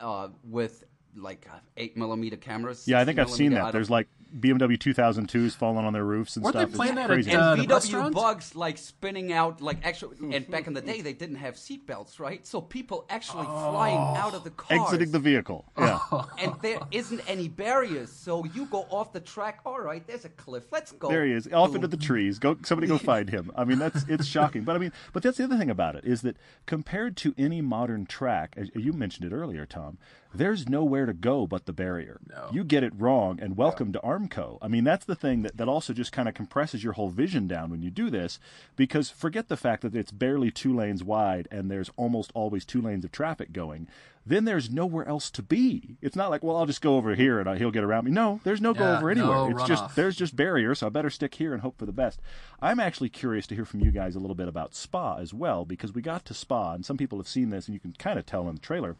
[0.00, 2.88] uh, with like uh, eight millimeter cameras.
[2.88, 3.72] yeah, I think I've seen that.
[3.72, 6.68] There's like BMW 2000s falling on their roofs and Weren't they stuff.
[6.70, 7.32] It's playing that at, crazy.
[7.32, 8.14] uh, and the VW restaurant?
[8.14, 10.16] bugs like spinning out like actually.
[10.34, 12.46] and back in the day, they didn't have seatbelts, right?
[12.46, 15.64] So people actually flying out of the car, Exiting the vehicle.
[15.78, 15.98] Yeah.
[16.40, 18.10] and there isn't any barriers.
[18.10, 19.60] So you go off the track.
[19.64, 20.64] All right, there's a cliff.
[20.72, 21.08] Let's go.
[21.08, 22.38] There he is, off into the trees.
[22.38, 23.50] Go, somebody go find him.
[23.56, 24.64] I mean, that's it's shocking.
[24.64, 27.60] But I mean, but that's the other thing about it is that compared to any
[27.60, 29.98] modern track, as you mentioned it earlier, Tom,
[30.34, 32.18] there's nowhere to go but the barrier.
[32.28, 32.48] No.
[32.52, 34.58] You get it wrong, and welcome to Armco.
[34.60, 37.46] I mean, that's the thing that, that also just kind of compresses your whole vision
[37.46, 38.38] down when you do this,
[38.76, 42.80] because forget the fact that it's barely two lanes wide and there's almost always two
[42.80, 43.88] lanes of traffic going.
[44.24, 45.96] Then there's nowhere else to be.
[46.00, 48.12] It's not like, well, I'll just go over here and uh, he'll get around me.
[48.12, 49.48] No, there's no go over anywhere.
[49.48, 49.94] no it's just runoff.
[49.96, 52.20] there's just barriers, so I better stick here and hope for the best.
[52.60, 55.64] I'm actually curious to hear from you guys a little bit about Spa as well,
[55.64, 58.18] because we got to Spa, and some people have seen this, and you can kind
[58.18, 58.94] of tell in the trailer.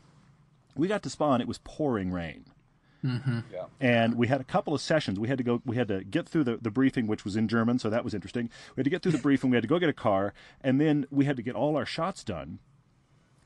[0.75, 2.47] We got to Spa, and it was pouring rain.
[3.05, 3.41] Mm-hmm.
[3.53, 3.65] Yeah.
[3.81, 5.19] And we had a couple of sessions.
[5.19, 5.61] We had to go.
[5.65, 8.15] We had to get through the, the briefing, which was in German, so that was
[8.15, 8.49] interesting.
[8.77, 9.51] We had to get through the briefing.
[9.51, 11.87] We had to go get a car, and then we had to get all our
[11.87, 12.59] shots done.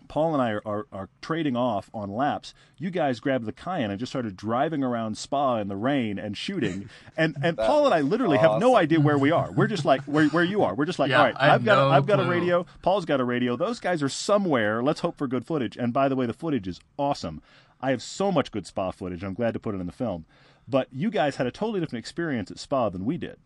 [0.09, 2.55] Paul and I are, are, are trading off on laps.
[2.79, 6.37] You guys grabbed the Cayenne and just started driving around Spa in the rain and
[6.37, 6.89] shooting.
[7.19, 9.51] And and Paul and I literally have no idea where we are.
[9.51, 10.75] We're just like where, where you are.
[10.75, 12.67] We're just like, Yeah, all right, I have got no a, I've got a radio.
[12.83, 13.57] Paul's got a radio.
[13.57, 14.83] Those guys are somewhere.
[14.83, 15.79] Let's hope for good footage.
[15.79, 17.41] And by the way, the footage is awesome.
[17.81, 19.23] I have so much good Spa footage.
[19.23, 20.25] I'm glad to put it in the film.
[20.69, 23.37] But you guys had a totally different experience at Spa than we did.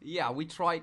[0.00, 0.82] Yeah, we tried.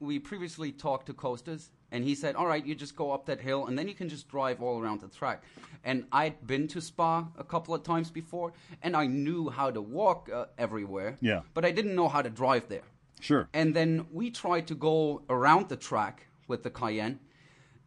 [0.00, 3.40] We previously talked to Costas, and he said, "All right, you just go up that
[3.40, 5.44] hill, and then you can just drive all around the track."
[5.84, 9.80] And I'd been to Spa a couple of times before, and I knew how to
[9.80, 11.18] walk uh, everywhere.
[11.20, 11.42] Yeah.
[11.52, 12.82] But I didn't know how to drive there.
[13.20, 13.48] Sure.
[13.52, 17.20] And then we tried to go around the track with the Cayenne,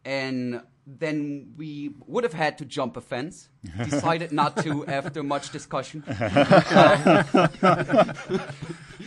[0.05, 3.49] and then we would have had to jump a fence.
[3.77, 6.03] Decided not to after much discussion.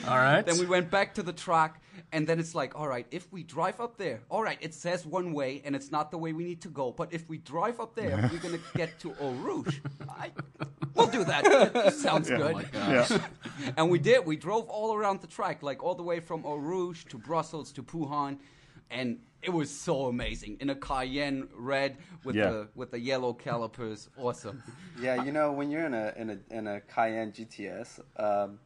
[0.07, 0.45] All right.
[0.45, 1.81] Then we went back to the track,
[2.13, 5.05] and then it's like, all right, if we drive up there, all right, it says
[5.07, 6.93] one way, and it's not the way we need to go.
[6.93, 9.81] But if we drive up there, we're gonna get to Eau Rouge.
[10.09, 10.31] I,
[10.95, 11.95] we'll do that.
[11.95, 12.57] Sounds good.
[12.57, 13.07] Oh yeah.
[13.77, 14.27] And we did.
[14.27, 17.73] We drove all around the track, like all the way from Eau Rouge to Brussels
[17.73, 18.39] to Pouhon,
[18.91, 22.51] and it was so amazing in a Cayenne red with Yeah.
[22.51, 24.09] the with the yellow calipers.
[24.17, 24.63] Awesome.
[25.01, 28.59] Yeah, you know, when you're in a in a in a Cayenne GTS, um,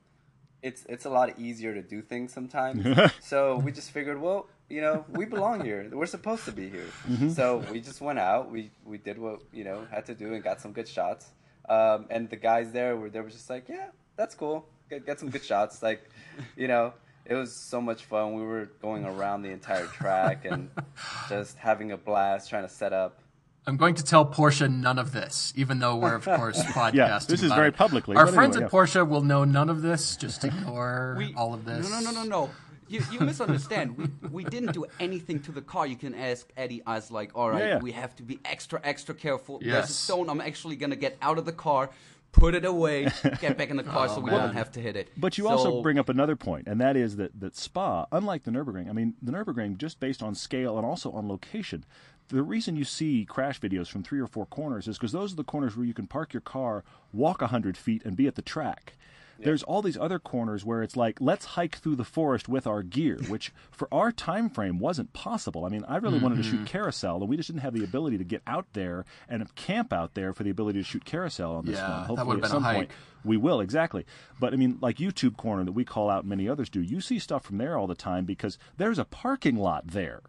[0.63, 2.85] it's it's a lot easier to do things sometimes.
[3.21, 5.89] so we just figured, well, you know, we belong here.
[5.93, 6.89] We're supposed to be here.
[7.31, 8.51] So we just went out.
[8.51, 11.27] We we did what you know had to do and got some good shots.
[11.69, 14.67] Um, and the guys there were they were just like, yeah, that's cool.
[14.91, 15.83] Get get some good shots.
[15.85, 16.11] Like,
[16.57, 16.95] you know.
[17.27, 18.35] It was so much fun.
[18.35, 20.71] We were going around the entire track and
[21.29, 23.19] just having a blast trying to set up.
[23.67, 26.95] I'm going to tell Porsche none of this, even though we're of course podcasting.
[26.95, 27.77] yeah, this is very it.
[27.77, 30.17] publicly, Our friends anyway, at Porsche will know none of this.
[30.19, 31.89] Just ignore all of this.
[31.89, 32.51] No, no, no, no, no.
[32.89, 33.97] you, you misunderstand.
[33.97, 35.87] we, we didn't do anything to the car.
[35.87, 36.83] You can ask Eddie.
[36.87, 37.79] I was like, all right, Yeah, yeah.
[37.79, 39.61] we have to be extra, extra careful.
[39.61, 39.89] There's Yes.
[39.89, 40.29] a stone.
[40.29, 41.89] I'm actually gonna get out of the car,
[42.35, 43.09] put it away,
[43.41, 44.41] get back in the car, so oh, we man.
[44.41, 45.09] don't have to hit it.
[45.17, 48.45] But you So- also bring up another point, and that is that, that Spa, unlike
[48.45, 51.85] the Nürburgring, I mean, the Nürburgring, just based on scale and also on location,
[52.29, 55.37] the reason you see crash videos from three or four corners is because those are
[55.37, 58.43] the corners where you can park your car, walk 100 feet, and be at the
[58.43, 58.95] track.
[59.39, 62.83] There's all these other corners where it's like, let's hike through the forest with our
[62.83, 65.65] gear, which for our time frame wasn't possible.
[65.65, 66.65] I mean, I really wanted to shoot mm-hmm.
[66.67, 70.15] carousel, and we just didn't have the ability to get out there and camp out
[70.15, 72.01] there for the ability to shoot carousel on this Yeah, one.
[72.01, 72.99] that Hopefully, at been a some point, hike.
[73.25, 74.07] we will exactly,
[74.39, 76.81] but I mean, like YouTube Corner that we call out, many others do.
[76.81, 80.21] You see stuff from there all the time because there's a parking lot there,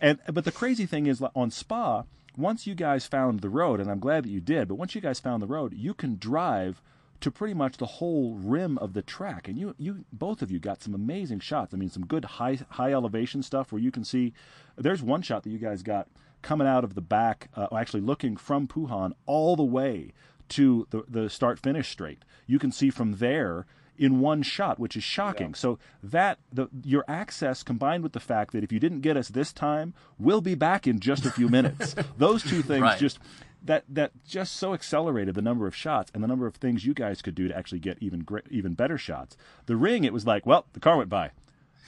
[0.00, 2.04] and but the crazy thing is on Spa,
[2.36, 5.00] once you guys found the road, and I'm glad that you did, but once you
[5.00, 6.82] guys found the road, you can drive
[7.22, 10.58] to pretty much the whole rim of the track, and you you both of you
[10.58, 11.72] got some amazing shots.
[11.72, 14.32] I mean, some good high high elevation stuff where you can see.
[14.76, 16.08] There's one shot that you guys got
[16.42, 20.12] coming out of the back, uh, actually looking from Pouhon all the way
[20.50, 22.24] to the the start finish straight.
[22.46, 23.66] You can see from there
[23.98, 25.54] in one shot, which is shocking.
[25.54, 29.28] So that the your access combined with the fact that if you didn't get us
[29.28, 31.94] this time, we'll be back in just a few minutes.
[32.16, 32.98] Those two things Right.
[32.98, 33.18] just
[33.64, 36.94] that that just so accelerated the number of shots and the number of things you
[36.94, 39.36] guys could do to actually get even great, even better shots.
[39.66, 41.30] The ring, it was like, well, the car went by.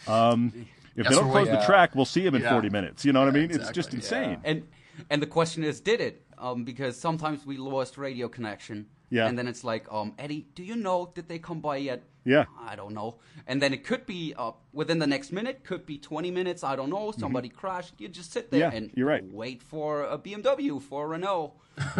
[0.06, 2.52] Um, if Guess they don't close the track, we'll see him in Yeah.
[2.52, 3.04] 40 minutes.
[3.04, 3.50] You know what I mean?
[3.50, 4.38] It's just insane.
[4.44, 4.66] And
[5.10, 6.22] and the question is, did it?
[6.38, 8.86] Um, because sometimes we lost radio connection.
[9.16, 9.26] Yeah.
[9.28, 12.00] And then it's like, um, Eddie, do you know did they come by yet?
[12.24, 12.44] Yeah.
[12.70, 13.10] I don't know.
[13.46, 16.64] And then it could be uh, within the next minute, could be 20 minutes.
[16.64, 17.12] I don't know.
[17.12, 17.94] Somebody crashed.
[18.00, 18.72] You just sit there Mm-hmm.
[18.72, 19.22] Yeah, and you're right.
[19.44, 21.52] wait for a BMW, for a Renault.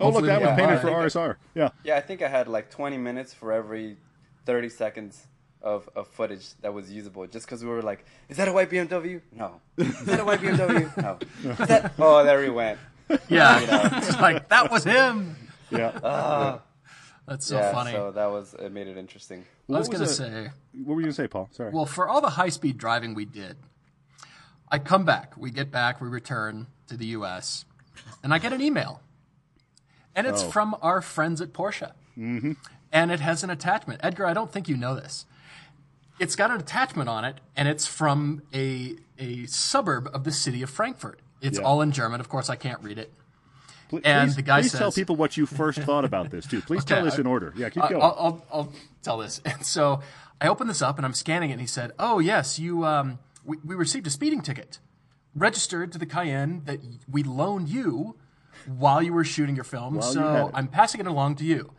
[0.00, 0.82] Oh, look, that we was painted by.
[0.82, 1.36] for RSR.
[1.54, 1.68] Yeah.
[1.84, 3.96] Yeah, I think I had like 20 minutes for every
[4.46, 5.26] 30 seconds
[5.62, 7.26] of, of footage that was usable.
[7.26, 9.20] Just because we were like, is that a white BMW?
[9.32, 9.60] No.
[9.78, 10.84] Is that a white BMW?
[10.96, 11.18] No.
[11.62, 11.92] Is that?
[11.98, 12.78] Oh, there he went.
[13.28, 13.82] Yeah, You know.
[13.98, 15.36] it's like that was him.
[15.70, 16.58] Yeah.
[17.26, 17.92] That's so yeah, funny.
[17.92, 18.70] so that was it.
[18.70, 19.46] Made it interesting.
[19.68, 20.50] I was What gonna was it- say.
[20.84, 21.48] what were you going to say, Paul?
[21.52, 21.70] Sorry.
[21.72, 23.56] Well, for all the high speed driving we did,
[24.70, 27.64] I come back, we get back, we return to the US,
[28.22, 29.00] and I get an email.
[30.14, 30.50] And it's Oh.
[30.50, 31.92] from our friends at Porsche.
[32.18, 32.52] Mm-hmm.
[32.92, 34.00] And it has an attachment.
[34.04, 35.24] Edgar, I don't think you know this.
[36.20, 40.62] It's got an attachment on it, and it's from a, a suburb of the city
[40.62, 41.20] of Frankfurt.
[41.40, 41.64] It's Yeah.
[41.64, 42.20] all in German.
[42.20, 43.12] Of course, I can't read it.
[43.88, 46.60] Pl- and please, the guy please tell people what you first thought about this, too.
[46.62, 47.52] Please tell Okay, this in order.
[47.56, 48.02] Yeah, keep going.
[48.02, 49.40] I'll, I'll, I'll tell this.
[49.44, 50.00] And so
[50.40, 52.84] I opened this up and I'm scanning it, and he said, "Oh yes, you.
[52.84, 54.78] Um, we, we received a speeding ticket,
[55.34, 58.16] registered to the Cayenne that we loaned you
[58.66, 59.94] while you were shooting your film.
[59.94, 60.52] While so it.
[60.54, 61.72] I'm passing it along to you."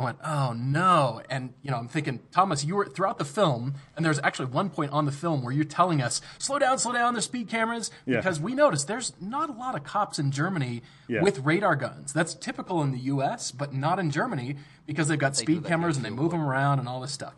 [0.00, 3.74] I went, "Oh no!" And you know, I'm thinking, Thomas, you were throughout the film,
[3.94, 6.92] and there's actually one point on the film where you're telling us, "Slow down, slow
[6.94, 8.16] down." There's speed cameras Yeah.
[8.16, 11.22] because we noticed there's not a lot of cops in Germany Yeah.
[11.22, 12.14] with radar guns.
[12.14, 15.96] That's typical in the U.S., but not in Germany because they've got do speed cameras
[15.98, 17.34] and they move them around and all this stuff.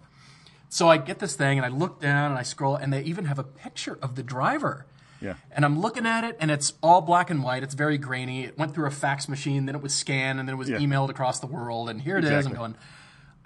[0.68, 3.24] So I get this thing and I look down and I scroll and they even
[3.24, 4.86] have a picture of the driver.
[5.22, 5.34] Yeah.
[5.52, 7.62] And I'm looking at it and it's all black and white.
[7.62, 8.44] It's very grainy.
[8.44, 10.78] It went through a fax machine, then it was scanned, and then it was Yeah.
[10.78, 11.88] emailed across the world.
[11.88, 12.30] And here it is.
[12.30, 12.52] Exactly.
[12.52, 12.74] I'm going,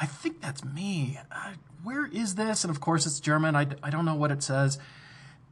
[0.01, 1.19] I think that's me.
[1.31, 2.65] Uh, where is this?
[2.65, 3.55] And of course it's German.
[3.55, 4.79] I, I don't know what it says.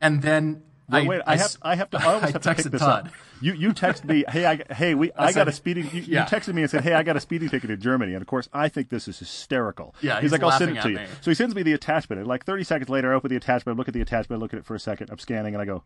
[0.00, 1.98] And then Wait, I, wait, I, have, s- I have to.
[1.98, 3.06] I almost have to pick this Todd.
[3.06, 3.12] up.
[3.40, 5.88] You, you text me, hey, I, hey, we, I, got said- a speeding.
[5.90, 6.20] You, yeah.
[6.24, 8.26] you texted me and said, hey, I got a speeding ticket in Germany, and of
[8.28, 9.94] course, I think this is hysterical.
[10.02, 10.96] Yeah, he's, he's like, I'll send it to at you.
[10.96, 11.06] me.
[11.22, 13.76] So he sends me the attachment, and like 30 seconds later, I open the attachment,
[13.76, 15.62] I look at the attachment, I look at it for a second, I'm scanning, and
[15.62, 15.84] I go,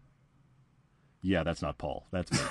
[1.23, 2.07] yeah, that's not Paul.
[2.13, 2.39] That's me.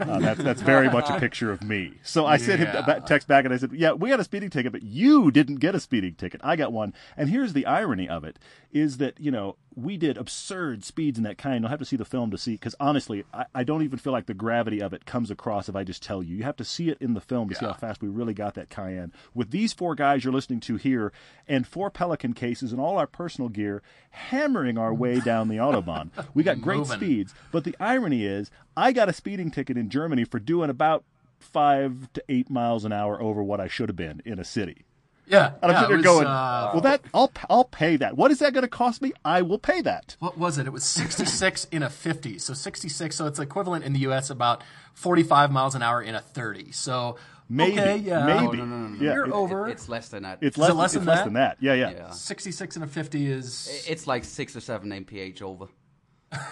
[0.00, 1.94] uh, that's that's very much a picture of me.
[2.02, 2.80] So I sent him Yeah.
[2.82, 5.56] that text back and I said, "Yeah, we got a speeding ticket, but you didn't
[5.56, 6.40] get a speeding ticket.
[6.42, 8.38] I got one." And here's the irony of it:
[8.72, 11.62] is that you know we did absurd speeds in that kind.
[11.62, 14.12] You'll have to see the film to see because honestly, I, I don't even feel
[14.12, 16.36] like the gravity of it comes across if I just tell you.
[16.36, 18.54] You have to see it in the film to see how fast we really got
[18.54, 19.12] that Cayenne.
[19.34, 21.12] With these four guys you're listening to here,
[21.46, 26.10] and four Pelican cases and all our personal gear, hammering our way down the autobahn,
[26.34, 26.96] we got great Moving.
[26.96, 27.34] speeds.
[27.52, 31.04] But the irony is, I got a speeding ticket in Germany for doing about
[31.38, 34.84] five to eight miles an hour over what I should have been in a city.
[35.28, 35.52] Yeah.
[35.62, 38.16] And I'm yeah, sitting it there going, uh, well, that I'll I'll pay that.
[38.16, 39.12] What is that going to cost me?
[39.24, 40.16] I will pay that.
[40.18, 40.66] what was it?
[40.66, 42.38] It was 66 in a 50.
[42.38, 44.30] So 66, so it's equivalent in the U.S.
[44.30, 44.62] about
[44.94, 46.72] 45 miles an hour in a 30.
[46.72, 47.16] So
[47.50, 48.58] Maybe, okay, yeah, maybe.
[48.58, 49.02] no, no, no, no.
[49.02, 49.68] Yeah, You're it- over.
[49.68, 50.38] It- it's less than that.
[50.42, 51.24] it's it less, less it's than less that?
[51.24, 51.56] than that.
[51.60, 51.90] Yeah, yeah.
[51.92, 52.10] yeah.
[52.10, 55.68] 66 and a 50 is It's like six or seven mph over.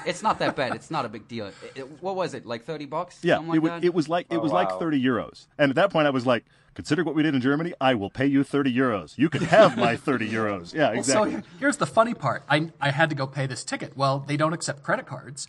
[0.07, 0.75] It's not that bad.
[0.75, 1.47] It's not a big deal.
[1.47, 2.47] It- it- what was it?
[2.47, 3.19] Like thirty bucks?
[3.23, 3.85] Yeah, Something it, was, that?
[3.85, 6.25] it was like it Oh, was like thirty euros, and at that point I was
[6.27, 7.75] like, consider what we did in Germany.
[7.81, 9.19] I will pay you thirty euros.
[9.19, 10.73] You can have my thirty euros.
[10.73, 11.33] Yeah, Well, exactly.
[11.33, 12.43] So here's the funny part.
[12.49, 13.97] I, I had to go pay this ticket.
[13.97, 15.47] Well, they don't accept credit cards,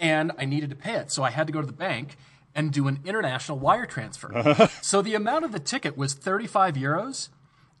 [0.00, 1.12] and I needed to pay it.
[1.12, 2.16] So I had to go to the bank
[2.54, 4.68] and do an international wire transfer.
[4.82, 7.28] so the amount of the ticket was 35 euros,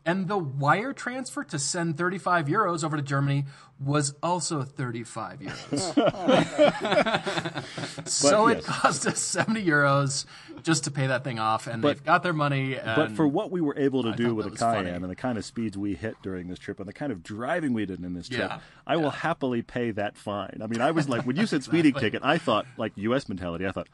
[0.08, 3.44] and the wire transfer to send 35 euros over to Germany
[3.78, 7.64] was also 35 euros.
[7.98, 8.58] Oh, so yes.
[8.58, 10.24] it cost us 70 euros
[10.62, 12.76] just to pay that thing off, and But- they've got their money.
[12.76, 14.90] And But for what we were able to do with a Cayenne funny.
[14.90, 17.72] and the kind of speeds we hit during this trip and the kind of driving
[17.72, 20.60] we did in this trip, Yeah, I will happily pay that fine.
[20.62, 23.28] I mean, I was like, when you said speeding ticket, I thought like U.S.
[23.28, 23.66] mentality.
[23.66, 23.88] I thought,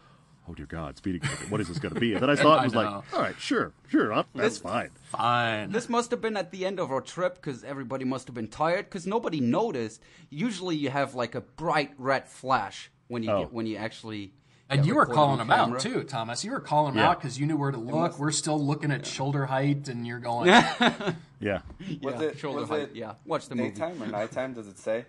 [0.49, 1.51] oh dear God, speeding ticket.
[1.51, 2.13] What is this going to be?
[2.15, 4.91] And then I thought it was like, all right, sure, sure, I'll- that's This- fine.
[5.05, 5.71] fine.
[5.73, 8.49] This must have been at the end of our trip because everybody must have been
[8.49, 10.03] tired because nobody noticed.
[10.31, 13.39] Usually, you have like a bright red flash when you Oh.
[13.45, 14.33] get, when you actually.
[14.71, 15.77] And get you were calling on them camera.
[15.77, 16.43] out too, Thomas.
[16.43, 17.11] You were calling them Yeah.
[17.11, 18.19] out because you knew where to look.
[18.19, 20.47] We're still looking at shoulder height, and you're going,
[20.89, 21.13] Yeah.
[21.41, 21.61] Yeah,
[22.03, 22.81] Was it shoulder was height.
[22.83, 23.71] it yeah, watch the movie.
[23.71, 24.55] daytime or nighttime?
[24.55, 25.05] Does it say?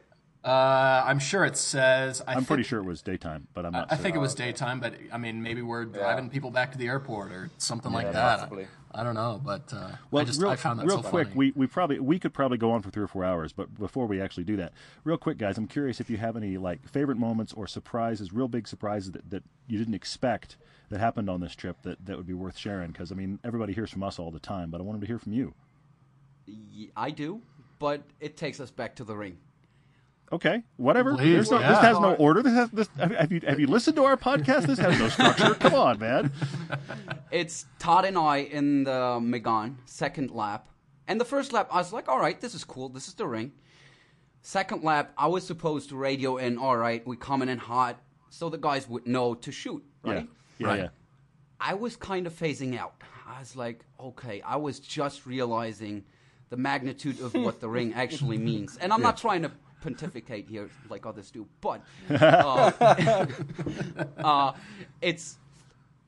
[0.45, 3.73] Uh, "I'm sure it says." I I'm think, pretty sure it was daytime, but I'm
[3.73, 3.91] not.
[3.91, 4.03] I sure.
[4.03, 7.31] think it was daytime, but I mean, maybe we're driving people back to the airport
[7.31, 8.39] or something like that.
[8.39, 8.65] possibly.
[8.93, 11.09] I, I don't know, but uh, Well, I just real, I found that real so
[11.09, 11.37] quick, funny.
[11.37, 14.05] we, we probably we could probably go on for three or four hours, but before
[14.05, 14.71] we actually do that,
[15.03, 18.47] real quick, guys, I'm curious if you have any like favorite moments or surprises, real
[18.47, 20.55] big surprises that, that you didn't expect
[20.89, 22.91] that happened on this trip that, that would be worth sharing.
[22.91, 25.19] Because I mean, everybody hears from us all the time, but I wanted to hear
[25.19, 25.53] from you.
[26.95, 27.41] I do,
[27.79, 29.37] but it takes us back to the ring.
[30.31, 31.15] Okay, whatever.
[31.15, 32.41] Please, There's no, This has no order.
[32.41, 32.89] This has this.
[32.97, 34.65] Have have you have you listened to our podcast?
[34.65, 35.53] This has no structure.
[35.59, 36.31] Come on, man.
[37.31, 40.67] It's Todd and I in the Megane second lap,
[41.07, 42.89] and the first lap I was like, "All right, this is cool.
[42.89, 43.51] This is the ring."
[44.41, 46.57] Second lap, I was supposed to radio in.
[46.57, 49.83] All right, we coming in hot, so the guys would know to shoot.
[50.03, 50.15] Right.
[50.17, 50.23] Yeah,
[50.57, 50.79] yeah, Right.
[50.81, 50.87] yeah.
[51.59, 52.95] I was kind of phasing out.
[53.27, 56.03] I was like, okay, I was just realizing
[56.49, 58.77] the magnitude of what the ring actually means.
[58.77, 59.51] And I'm not trying to
[59.85, 62.71] pontificate here like others do, but uh,
[64.17, 64.51] uh,
[65.01, 65.37] it's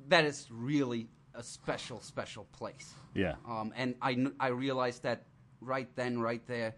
[0.10, 2.94] that is really a special, special place.
[3.13, 3.36] Yeah.
[3.48, 5.24] Um, and I, kn- I realized that
[5.62, 6.74] right then, right there.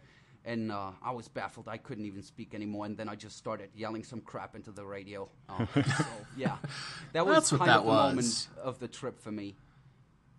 [0.46, 1.68] And uh, I was baffled.
[1.68, 2.86] I couldn't even speak anymore.
[2.86, 5.30] And then I just started yelling some crap into the radio.
[5.48, 6.58] Uh, so, yeah.
[7.14, 9.56] That was That's what kind that of the moment of the trip for me.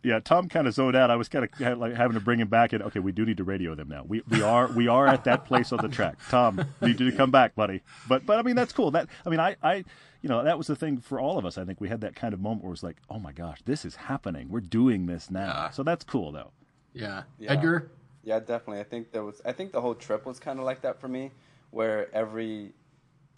[0.03, 1.11] Yeah, Tom kind of zoned out.
[1.11, 2.81] I was kind of like having to bring him back in.
[2.83, 4.05] Okay, we do need to radio them now.
[4.07, 6.17] We we are we are at that place on the track.
[6.31, 7.83] Tom, need you to come back, buddy.
[8.09, 8.91] But but I mean that's cool.
[8.93, 9.85] That I mean I I
[10.23, 11.59] you know that was the thing for all of us.
[11.59, 13.59] I think we had that kind of moment where it was like, oh my gosh,
[13.67, 14.49] this is happening.
[14.49, 15.47] We're doing this now.
[15.47, 15.71] Yeah.
[15.71, 16.51] So that's cool though.
[16.95, 17.25] yeah.
[17.39, 17.53] Yeah.
[17.53, 17.91] Edgar.
[18.23, 18.81] Yeah, definitely.
[18.81, 19.41] I think there was.
[19.45, 21.31] I think the whole trip was kind of like that for me,
[21.71, 22.73] where every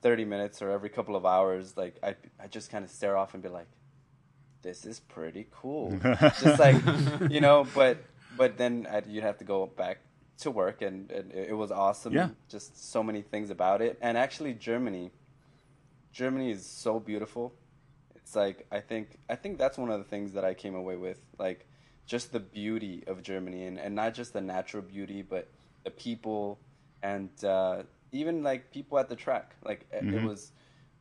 [0.01, 3.35] thirty minutes or every couple of hours, like I, I just kind of stare off
[3.35, 3.69] and be like,
[4.63, 5.99] "This is pretty cool."
[6.41, 6.77] just like,
[7.31, 7.67] you know.
[7.75, 7.99] But
[8.37, 9.99] but then I'd, you'd have to go back
[10.39, 12.13] to work, and, and it was awesome.
[12.15, 12.29] Yeah.
[12.49, 15.13] Just so many things about it, and actually Germany.
[16.13, 17.55] Germany is so beautiful.
[18.15, 20.97] It's like I think I think that's one of the things that I came away
[20.97, 21.67] with, like
[22.07, 25.49] just the beauty of Germany, and, and not just the natural beauty, but
[25.85, 26.59] the people,
[27.03, 29.57] and uh, even like people at the track.
[29.65, 30.19] Like Mm-hmm.
[30.19, 30.53] it was,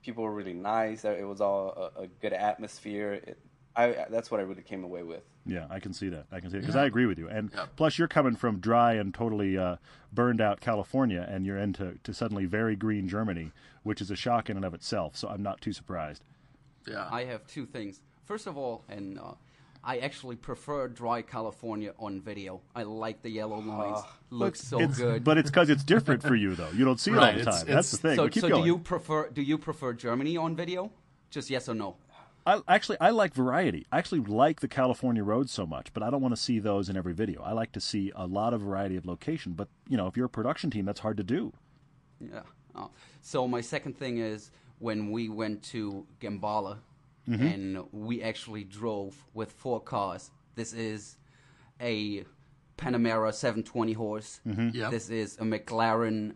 [0.03, 1.05] people were really nice.
[1.05, 3.13] It was all a, a good atmosphere.
[3.13, 3.37] It,
[3.75, 5.23] I that's what I really came away with.
[5.45, 6.25] Yeah, I can see that.
[6.31, 7.27] I can see it because I agree with you.
[7.29, 7.65] And Yeah.
[7.75, 9.77] plus, you're coming from dry and totally uh,
[10.11, 13.51] burned out California, and you're into to suddenly very green Germany,
[13.83, 15.15] which is a shock in and of itself.
[15.15, 16.23] So I'm not too surprised.
[16.87, 17.07] Yeah.
[17.09, 18.01] I have two things.
[18.25, 19.33] First of all, and uh,
[19.83, 22.61] I actually prefer dry California on video.
[22.75, 23.77] I like the yellow ah.
[23.77, 24.05] lines.
[24.29, 25.23] Looks so It's- good.
[25.23, 26.69] But it's because it's different for you, though.
[26.69, 27.73] You don't see it all the it's- time.
[27.73, 28.15] That's the thing.
[28.15, 28.63] so, keep so going.
[28.63, 30.91] do you prefer do you prefer Germany on video?
[31.29, 31.95] Just yes or no?
[32.45, 33.85] I, actually, I like variety.
[33.91, 36.89] I actually like the California roads so much, but I don't want to see those
[36.89, 37.43] in every video.
[37.43, 39.53] I like to see a lot of variety of location.
[39.53, 41.53] But you know, if you're a production team, that's hard to do.
[42.19, 42.41] Yeah.
[42.75, 42.89] Oh.
[43.21, 46.77] So my second thing is when we went to Gemballa
[47.29, 47.45] Mm-hmm.
[47.47, 50.31] and we actually drove with four cars.
[50.55, 51.17] This is
[51.79, 52.25] a
[52.77, 54.39] Panamera 720 horse.
[54.45, 54.89] Yep.
[54.91, 56.33] This is a McLaren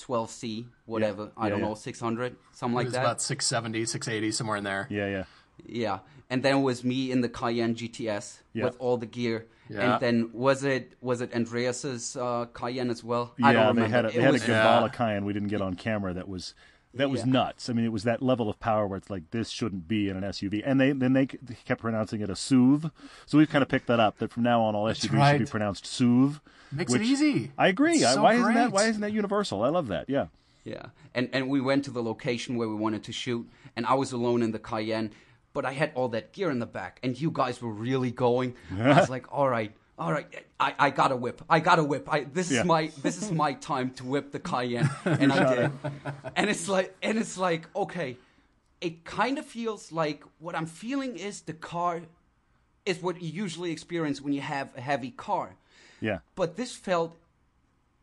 [0.00, 1.30] 12C, whatever.
[1.36, 1.66] I Yeah, don't yeah.
[1.68, 3.00] know, 600, something it like was that.
[3.00, 4.86] about 670, 680, somewhere in there.
[4.90, 5.24] Yeah, yeah.
[5.66, 5.98] Yeah,
[6.30, 8.64] and then it was me in the Cayenne GTS Yeah.
[8.64, 9.46] with all the gear.
[9.68, 9.92] Yeah.
[9.94, 13.34] And then was it was it Andreas's uh, Cayenne as well?
[13.38, 13.96] Yeah, I don't they remember.
[13.96, 14.88] had a, It they had a was- Gemballa Yeah.
[14.88, 16.54] Cayenne we didn't get on camera that was
[16.98, 17.32] that was Yeah.
[17.32, 17.68] nuts.
[17.70, 20.16] I mean, it was that level of power where it's like this shouldn't be in
[20.16, 22.90] an SUV, and they then they they kept pronouncing it a SUV.
[23.26, 24.18] So we've kind of picked that up.
[24.18, 26.40] That from now on, all SUVs should be pronounced SUV.
[26.70, 27.50] Makes it easy.
[27.56, 28.04] I agree.
[28.04, 29.62] I- so why isn't that why isn't that universal?
[29.64, 30.08] I love that.
[30.08, 30.26] Yeah.
[30.64, 33.94] Yeah, and and we went to the location where we wanted to shoot, and I
[33.94, 35.12] was alone in the Cayenne,
[35.54, 38.54] but I had all that gear in the back, and you guys were really going.
[38.78, 39.72] I was like, all right.
[39.98, 40.26] All right,
[40.60, 41.42] I, I got a whip.
[41.50, 42.08] I got a whip.
[42.08, 42.60] I, this Yeah.
[42.60, 45.70] is my this is my time to whip the Cayenne, and I did.
[46.36, 48.16] And it's like and it's like okay,
[48.80, 52.02] it kind of feels like what I'm feeling is the car
[52.86, 55.56] is what you usually experience when you have a heavy car.
[56.00, 56.18] Yeah.
[56.36, 57.16] But this felt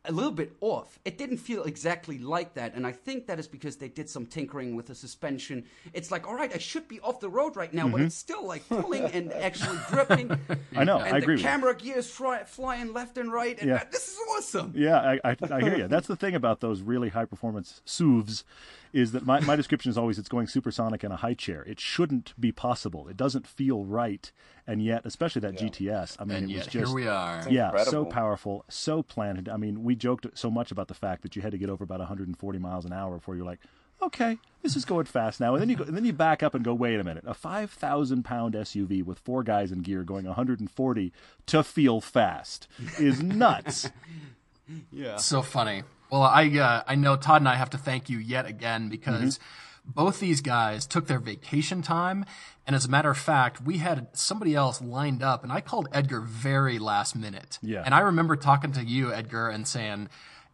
[0.08, 1.00] a little bit off.
[1.06, 4.26] It didn't feel exactly like that, and I think that is because they did some
[4.26, 5.66] tinkering with the suspension.
[5.94, 8.46] It's like, all right, I should be off the road right now, but it's still
[8.46, 10.30] like pulling and actually gripping.
[10.30, 10.54] Mm-hmm.
[10.80, 11.48] I know, And I agree with you.
[11.48, 13.84] camera gear is fly, flying left and right, and Yeah.
[13.92, 14.74] this is awesome.
[14.76, 15.88] Yeah, I, I, I hear you.
[15.88, 18.44] That's the thing about those really high performance SUVs
[18.96, 21.64] is that my, my description is always it's going supersonic in a high chair.
[21.68, 23.10] It shouldn't be possible.
[23.10, 24.32] It doesn't feel right.
[24.66, 26.88] And yet, especially that GTS, I mean, And it was just.
[26.88, 27.44] here we are.
[27.50, 29.50] Yeah, so powerful, so planted.
[29.50, 31.84] I mean, we joked so much about the fact that you had to get over
[31.84, 33.60] about 140 miles an hour before you're like,
[34.02, 35.56] okay, this is going fast now.
[35.56, 37.34] And then you go, and then you back up and go, wait a minute, a
[37.34, 41.14] 5,000 pound SUV with four guys in gear going 140
[41.48, 43.90] to feel fast is nuts.
[44.92, 45.18] Yeah.
[45.18, 45.84] So funny.
[46.16, 49.38] Well, I uh, I know Todd and I have to thank you yet again because
[49.38, 49.92] Mm-hmm.
[49.92, 52.24] both these guys took their vacation time,
[52.66, 55.90] and as a matter of fact, we had somebody else lined up, and I called
[55.92, 57.60] Edgar very last minute.
[57.62, 57.84] Yeah.
[57.86, 60.08] And I remember talking to you, Edgar, and saying,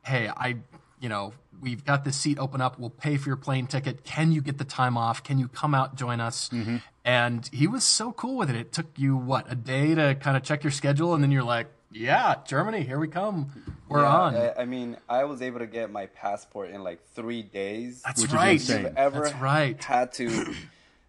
[0.03, 0.57] "Hey, I,
[0.99, 2.80] you know, we've got this seat open up.
[2.80, 4.03] We'll pay for your plane ticket.
[4.03, 5.24] Can you get the time off?
[5.24, 6.78] Can you come out join us?" Mm-hmm.
[7.05, 8.55] And he was so cool with it.
[8.55, 11.43] It took you what a day to kind of check your schedule, and then you're
[11.43, 11.68] like.
[11.94, 13.52] Yeah, Germany, here we come.
[13.89, 14.36] We're Yeah, on.
[14.36, 18.02] I, I mean, I was able to get my passport in like three days.
[18.04, 18.52] That's Which is right.
[18.54, 18.78] insane.
[18.78, 19.84] If you've ever That's right.
[19.84, 20.54] had to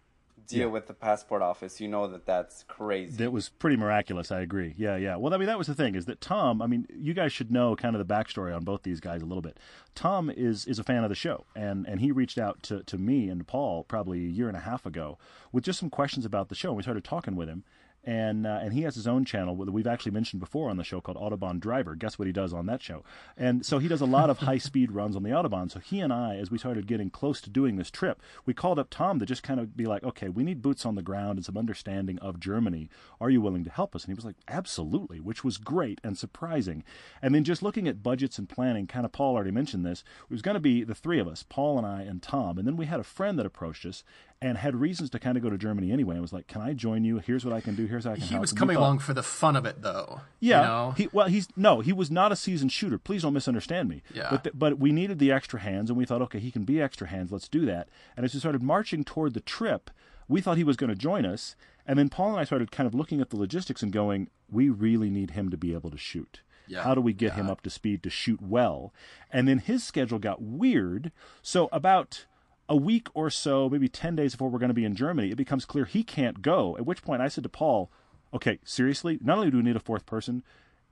[0.47, 3.15] deal with the passport office, you know that that's crazy.
[3.15, 4.29] That was pretty miraculous.
[4.31, 4.75] I agree.
[4.77, 5.15] Yeah, yeah.
[5.15, 6.61] Well, I mean, that was the thing is that Tom.
[6.61, 9.25] I mean, you guys should know kind of the backstory on both these guys a
[9.25, 9.57] little bit.
[9.95, 12.97] Tom is is a fan of the show, and and he reached out to to
[12.97, 15.17] me and Paul probably a year and a half ago
[15.53, 16.69] with just some questions about the show.
[16.69, 17.63] And we started talking with him.
[18.03, 20.83] And uh, and he has his own channel that we've actually mentioned before on the
[20.83, 21.95] show called Autobahn Driver.
[21.95, 23.03] Guess what he does on that show?
[23.37, 25.71] And so he does a lot of high speed runs on the autobahn.
[25.71, 28.77] So he and I, as we started getting close to doing this trip, we called
[28.77, 31.37] up Tom to just kind of be like, okay, we need boots on the ground
[31.37, 32.89] and some understanding of Germany.
[33.21, 34.03] Are you willing to help us?
[34.03, 36.83] And he was like, absolutely, which was great and surprising.
[37.21, 40.03] And then just looking at budgets and planning, kind of Paul already mentioned this.
[40.29, 42.57] It was going to be the three of us, Paul and I and Tom.
[42.57, 44.03] And then we had a friend that approached us
[44.43, 46.15] and had reasons to kind of go to Germany anyway.
[46.15, 47.19] And was like, can I join you?
[47.19, 47.85] Here's what I can do.
[47.85, 48.41] Here's how I can He help.
[48.41, 50.21] was And coming thought- along for the fun of it, though.
[50.39, 50.61] yeah.
[50.61, 50.91] You know?
[50.97, 52.97] He well, he's no, he was not a seasoned shooter.
[52.97, 54.03] Please don't misunderstand me.
[54.13, 54.27] Yeah.
[54.29, 56.81] But th- but we needed the extra hands, and we thought, okay, he can be
[56.81, 57.31] extra hands.
[57.31, 57.87] Let's do that.
[58.17, 59.89] And as we started marching toward the trip,
[60.27, 61.55] we thought he was going to join us.
[61.85, 64.69] And then Paul and I started kind of looking at the logistics and going, we
[64.69, 66.41] really need him to be able to shoot.
[66.65, 66.83] Yeah.
[66.83, 68.93] How do we get him up to speed to shoot well?
[69.29, 71.11] And then his schedule got weird.
[71.41, 72.25] So about
[72.73, 75.35] a week or so, maybe 10 days before we're going to be in Germany, it
[75.37, 76.75] becomes clear he can't go.
[76.75, 77.91] At which point I said to Paul,
[78.33, 80.41] okay, seriously, not only do we need a fourth person,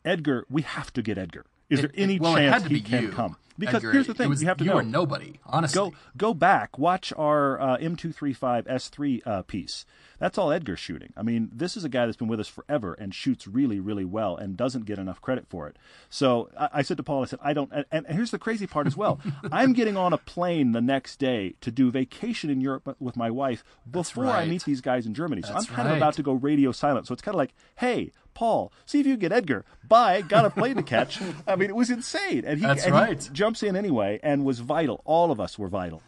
[0.05, 1.45] Edgar, we have to get Edgar.
[1.71, 3.35] Is there It- any well, chance he can come?
[3.61, 4.77] Because here's the thing: was- you have to you know.
[4.77, 5.75] were nobody, honestly.
[5.75, 9.85] Go go back, watch our uh, M235 S3 uh, piece.
[10.21, 11.13] That's all Edgar's shooting.
[11.17, 14.05] I mean, this is a guy that's been with us forever and shoots really, really
[14.05, 15.77] well and doesn't get enough credit for it.
[16.11, 17.71] So I, I said to Paul, I said, I don't.
[17.71, 19.19] And, and here's the crazy part as well.
[19.51, 23.31] I'm getting on a plane the next day to do vacation in Europe with my
[23.31, 25.41] wife before I meet these guys in Germany.
[25.41, 27.07] So That's I'm kind of about to go radio silent.
[27.07, 28.11] So it's kind of like, hey.
[28.33, 29.65] Paul, see if you can get Edgar.
[29.85, 30.21] Bye.
[30.21, 31.19] Got a plane to catch.
[31.47, 33.29] I mean, it was insane, and he, That's and he right.
[33.51, 35.01] Jumps in anyway and was vital.
[35.05, 36.01] All of us were vital.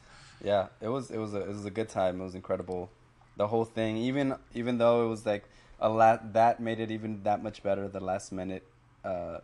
[0.43, 2.21] Yeah, it was it was a it was a good time.
[2.21, 2.89] It was incredible,
[3.37, 3.97] the whole thing.
[3.97, 5.43] Even even though it was like
[5.79, 7.87] a lot that made it even that much better.
[7.87, 8.63] The last minute,
[9.03, 9.39] uh,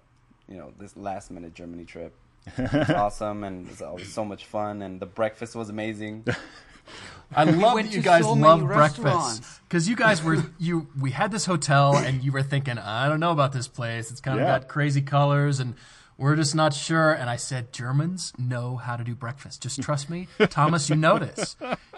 [0.48, 2.14] you know, this last minute Germany trip.
[2.58, 6.26] It was awesome and it was always so much fun and the breakfast was amazing.
[7.36, 10.88] I love went that you to guys so love breakfast because you guys were you.
[11.00, 14.10] We had this hotel and you were thinking, I don't know about this place.
[14.12, 14.58] It's kind of Yeah.
[14.60, 15.76] got crazy colors and
[16.20, 17.12] we're just not sure.
[17.12, 19.64] And I said, Germans know how to do breakfast.
[19.64, 20.90] Just trust me, Thomas.
[20.90, 21.56] You notice.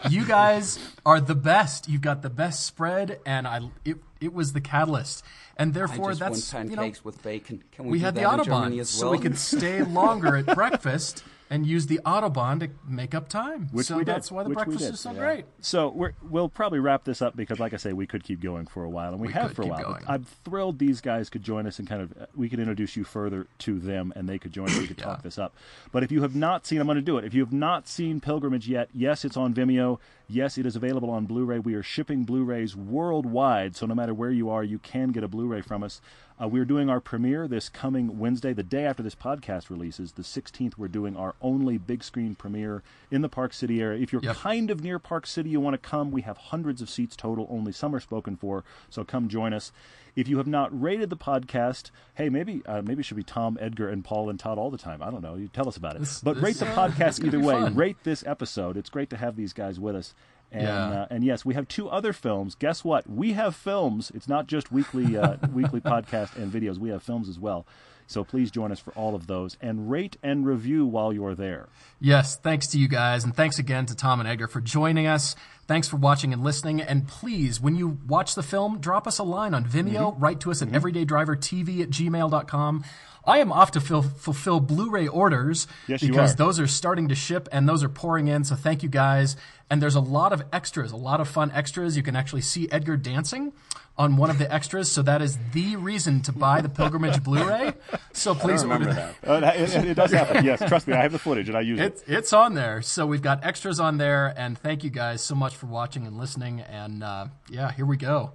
[0.10, 1.90] You guys are the best.
[1.90, 5.24] You've got the best spread, and I it it was the catalyst,
[5.58, 7.64] and therefore that's want you know with bacon.
[7.72, 9.82] Can we, we do had the that in Germany autobahn, as so we could stay
[9.82, 13.68] longer at breakfast and use the autobahn to make up time.
[13.74, 15.20] Which so we did, that's why the which breakfast is so yeah.
[15.20, 15.46] great.
[15.60, 18.68] So we're, we'll probably wrap this up because, like I say, we could keep going
[18.68, 20.00] for a while, and we, We have for a while.
[20.08, 23.04] I'm thrilled these guys could join us and kind of uh, we could introduce you
[23.04, 24.78] further to them, and they could join us.
[24.78, 25.54] We could talk this up.
[25.92, 27.26] But if you have not seen, I'm going to do it.
[27.26, 30.00] If you have not seen Pilgrimage yet, yes, it's on Vimeo.
[30.30, 31.60] Yes, it is available on Blu ray.
[31.60, 35.26] We are shipping Blu rays worldwide, so no matter where you are, you can get
[35.26, 36.00] a Blu ray from us.
[36.42, 40.14] Uh, we're doing our premiere this coming Wednesday, the day after this podcast releases.
[40.14, 42.82] The 16th, we're doing our only big screen premiere
[43.12, 44.02] in the Park City area.
[44.02, 44.36] If you're Yep.
[44.38, 47.46] kind of near Park City, you want to come, we have hundreds of seats total.
[47.50, 49.72] Only some are spoken for, so come join us.
[50.16, 53.58] If you have not rated the podcast, hey, maybe uh, maybe it should be Tom,
[53.62, 55.02] Edgar, and Paul and Todd all the time.
[55.04, 55.36] I don't know.
[55.36, 56.00] You tell us about it.
[56.00, 57.54] This- but this, rate the podcast either way.
[57.54, 57.76] fun.
[57.76, 58.76] Rate this episode.
[58.78, 60.14] It's great to have these guys with us.
[60.52, 61.02] And Yeah.
[61.02, 62.56] uh, and yes, we have two other films.
[62.56, 63.10] Guess what?
[63.10, 64.12] We have films.
[64.14, 66.78] It's not just weekly uh, weekly podcast and videos.
[66.78, 67.66] We have films as well.
[68.08, 71.70] So please join us for all of those and rate and review while you're there.
[72.02, 75.34] Yes, thanks to you guys, and thanks again to Tom and Edgar for joining us.
[75.66, 76.82] Thanks for watching and listening.
[76.82, 80.12] And please, when you watch the film, drop us a line on Vimeo.
[80.12, 80.22] Mm-hmm.
[80.22, 82.84] Write to us at everydaydrivertv at gmail.com.
[83.26, 87.48] I am off to fill, fulfill Blu-ray orders Yes, because those are starting to ship
[87.52, 88.44] and those are pouring in.
[88.44, 89.36] So thank you guys.
[89.70, 91.96] And there's a lot of extras, a lot of fun extras.
[91.96, 93.54] You can actually see Edgar dancing
[93.98, 94.92] on one of the extras.
[94.92, 97.74] So that is the reason to buy the Pilgrimage Blu-ray.
[98.12, 99.22] So please order remember that.
[99.22, 99.44] that.
[99.44, 100.44] Uh, it, it does happen.
[100.44, 100.94] Yes, trust me.
[100.94, 101.86] I have the footage and I use it.
[101.86, 102.82] It's it's on there.
[102.82, 106.18] So we've got extras on there, and thank you guys so much for watching and
[106.18, 106.62] listening.
[106.62, 108.34] And uh, yeah, here we go.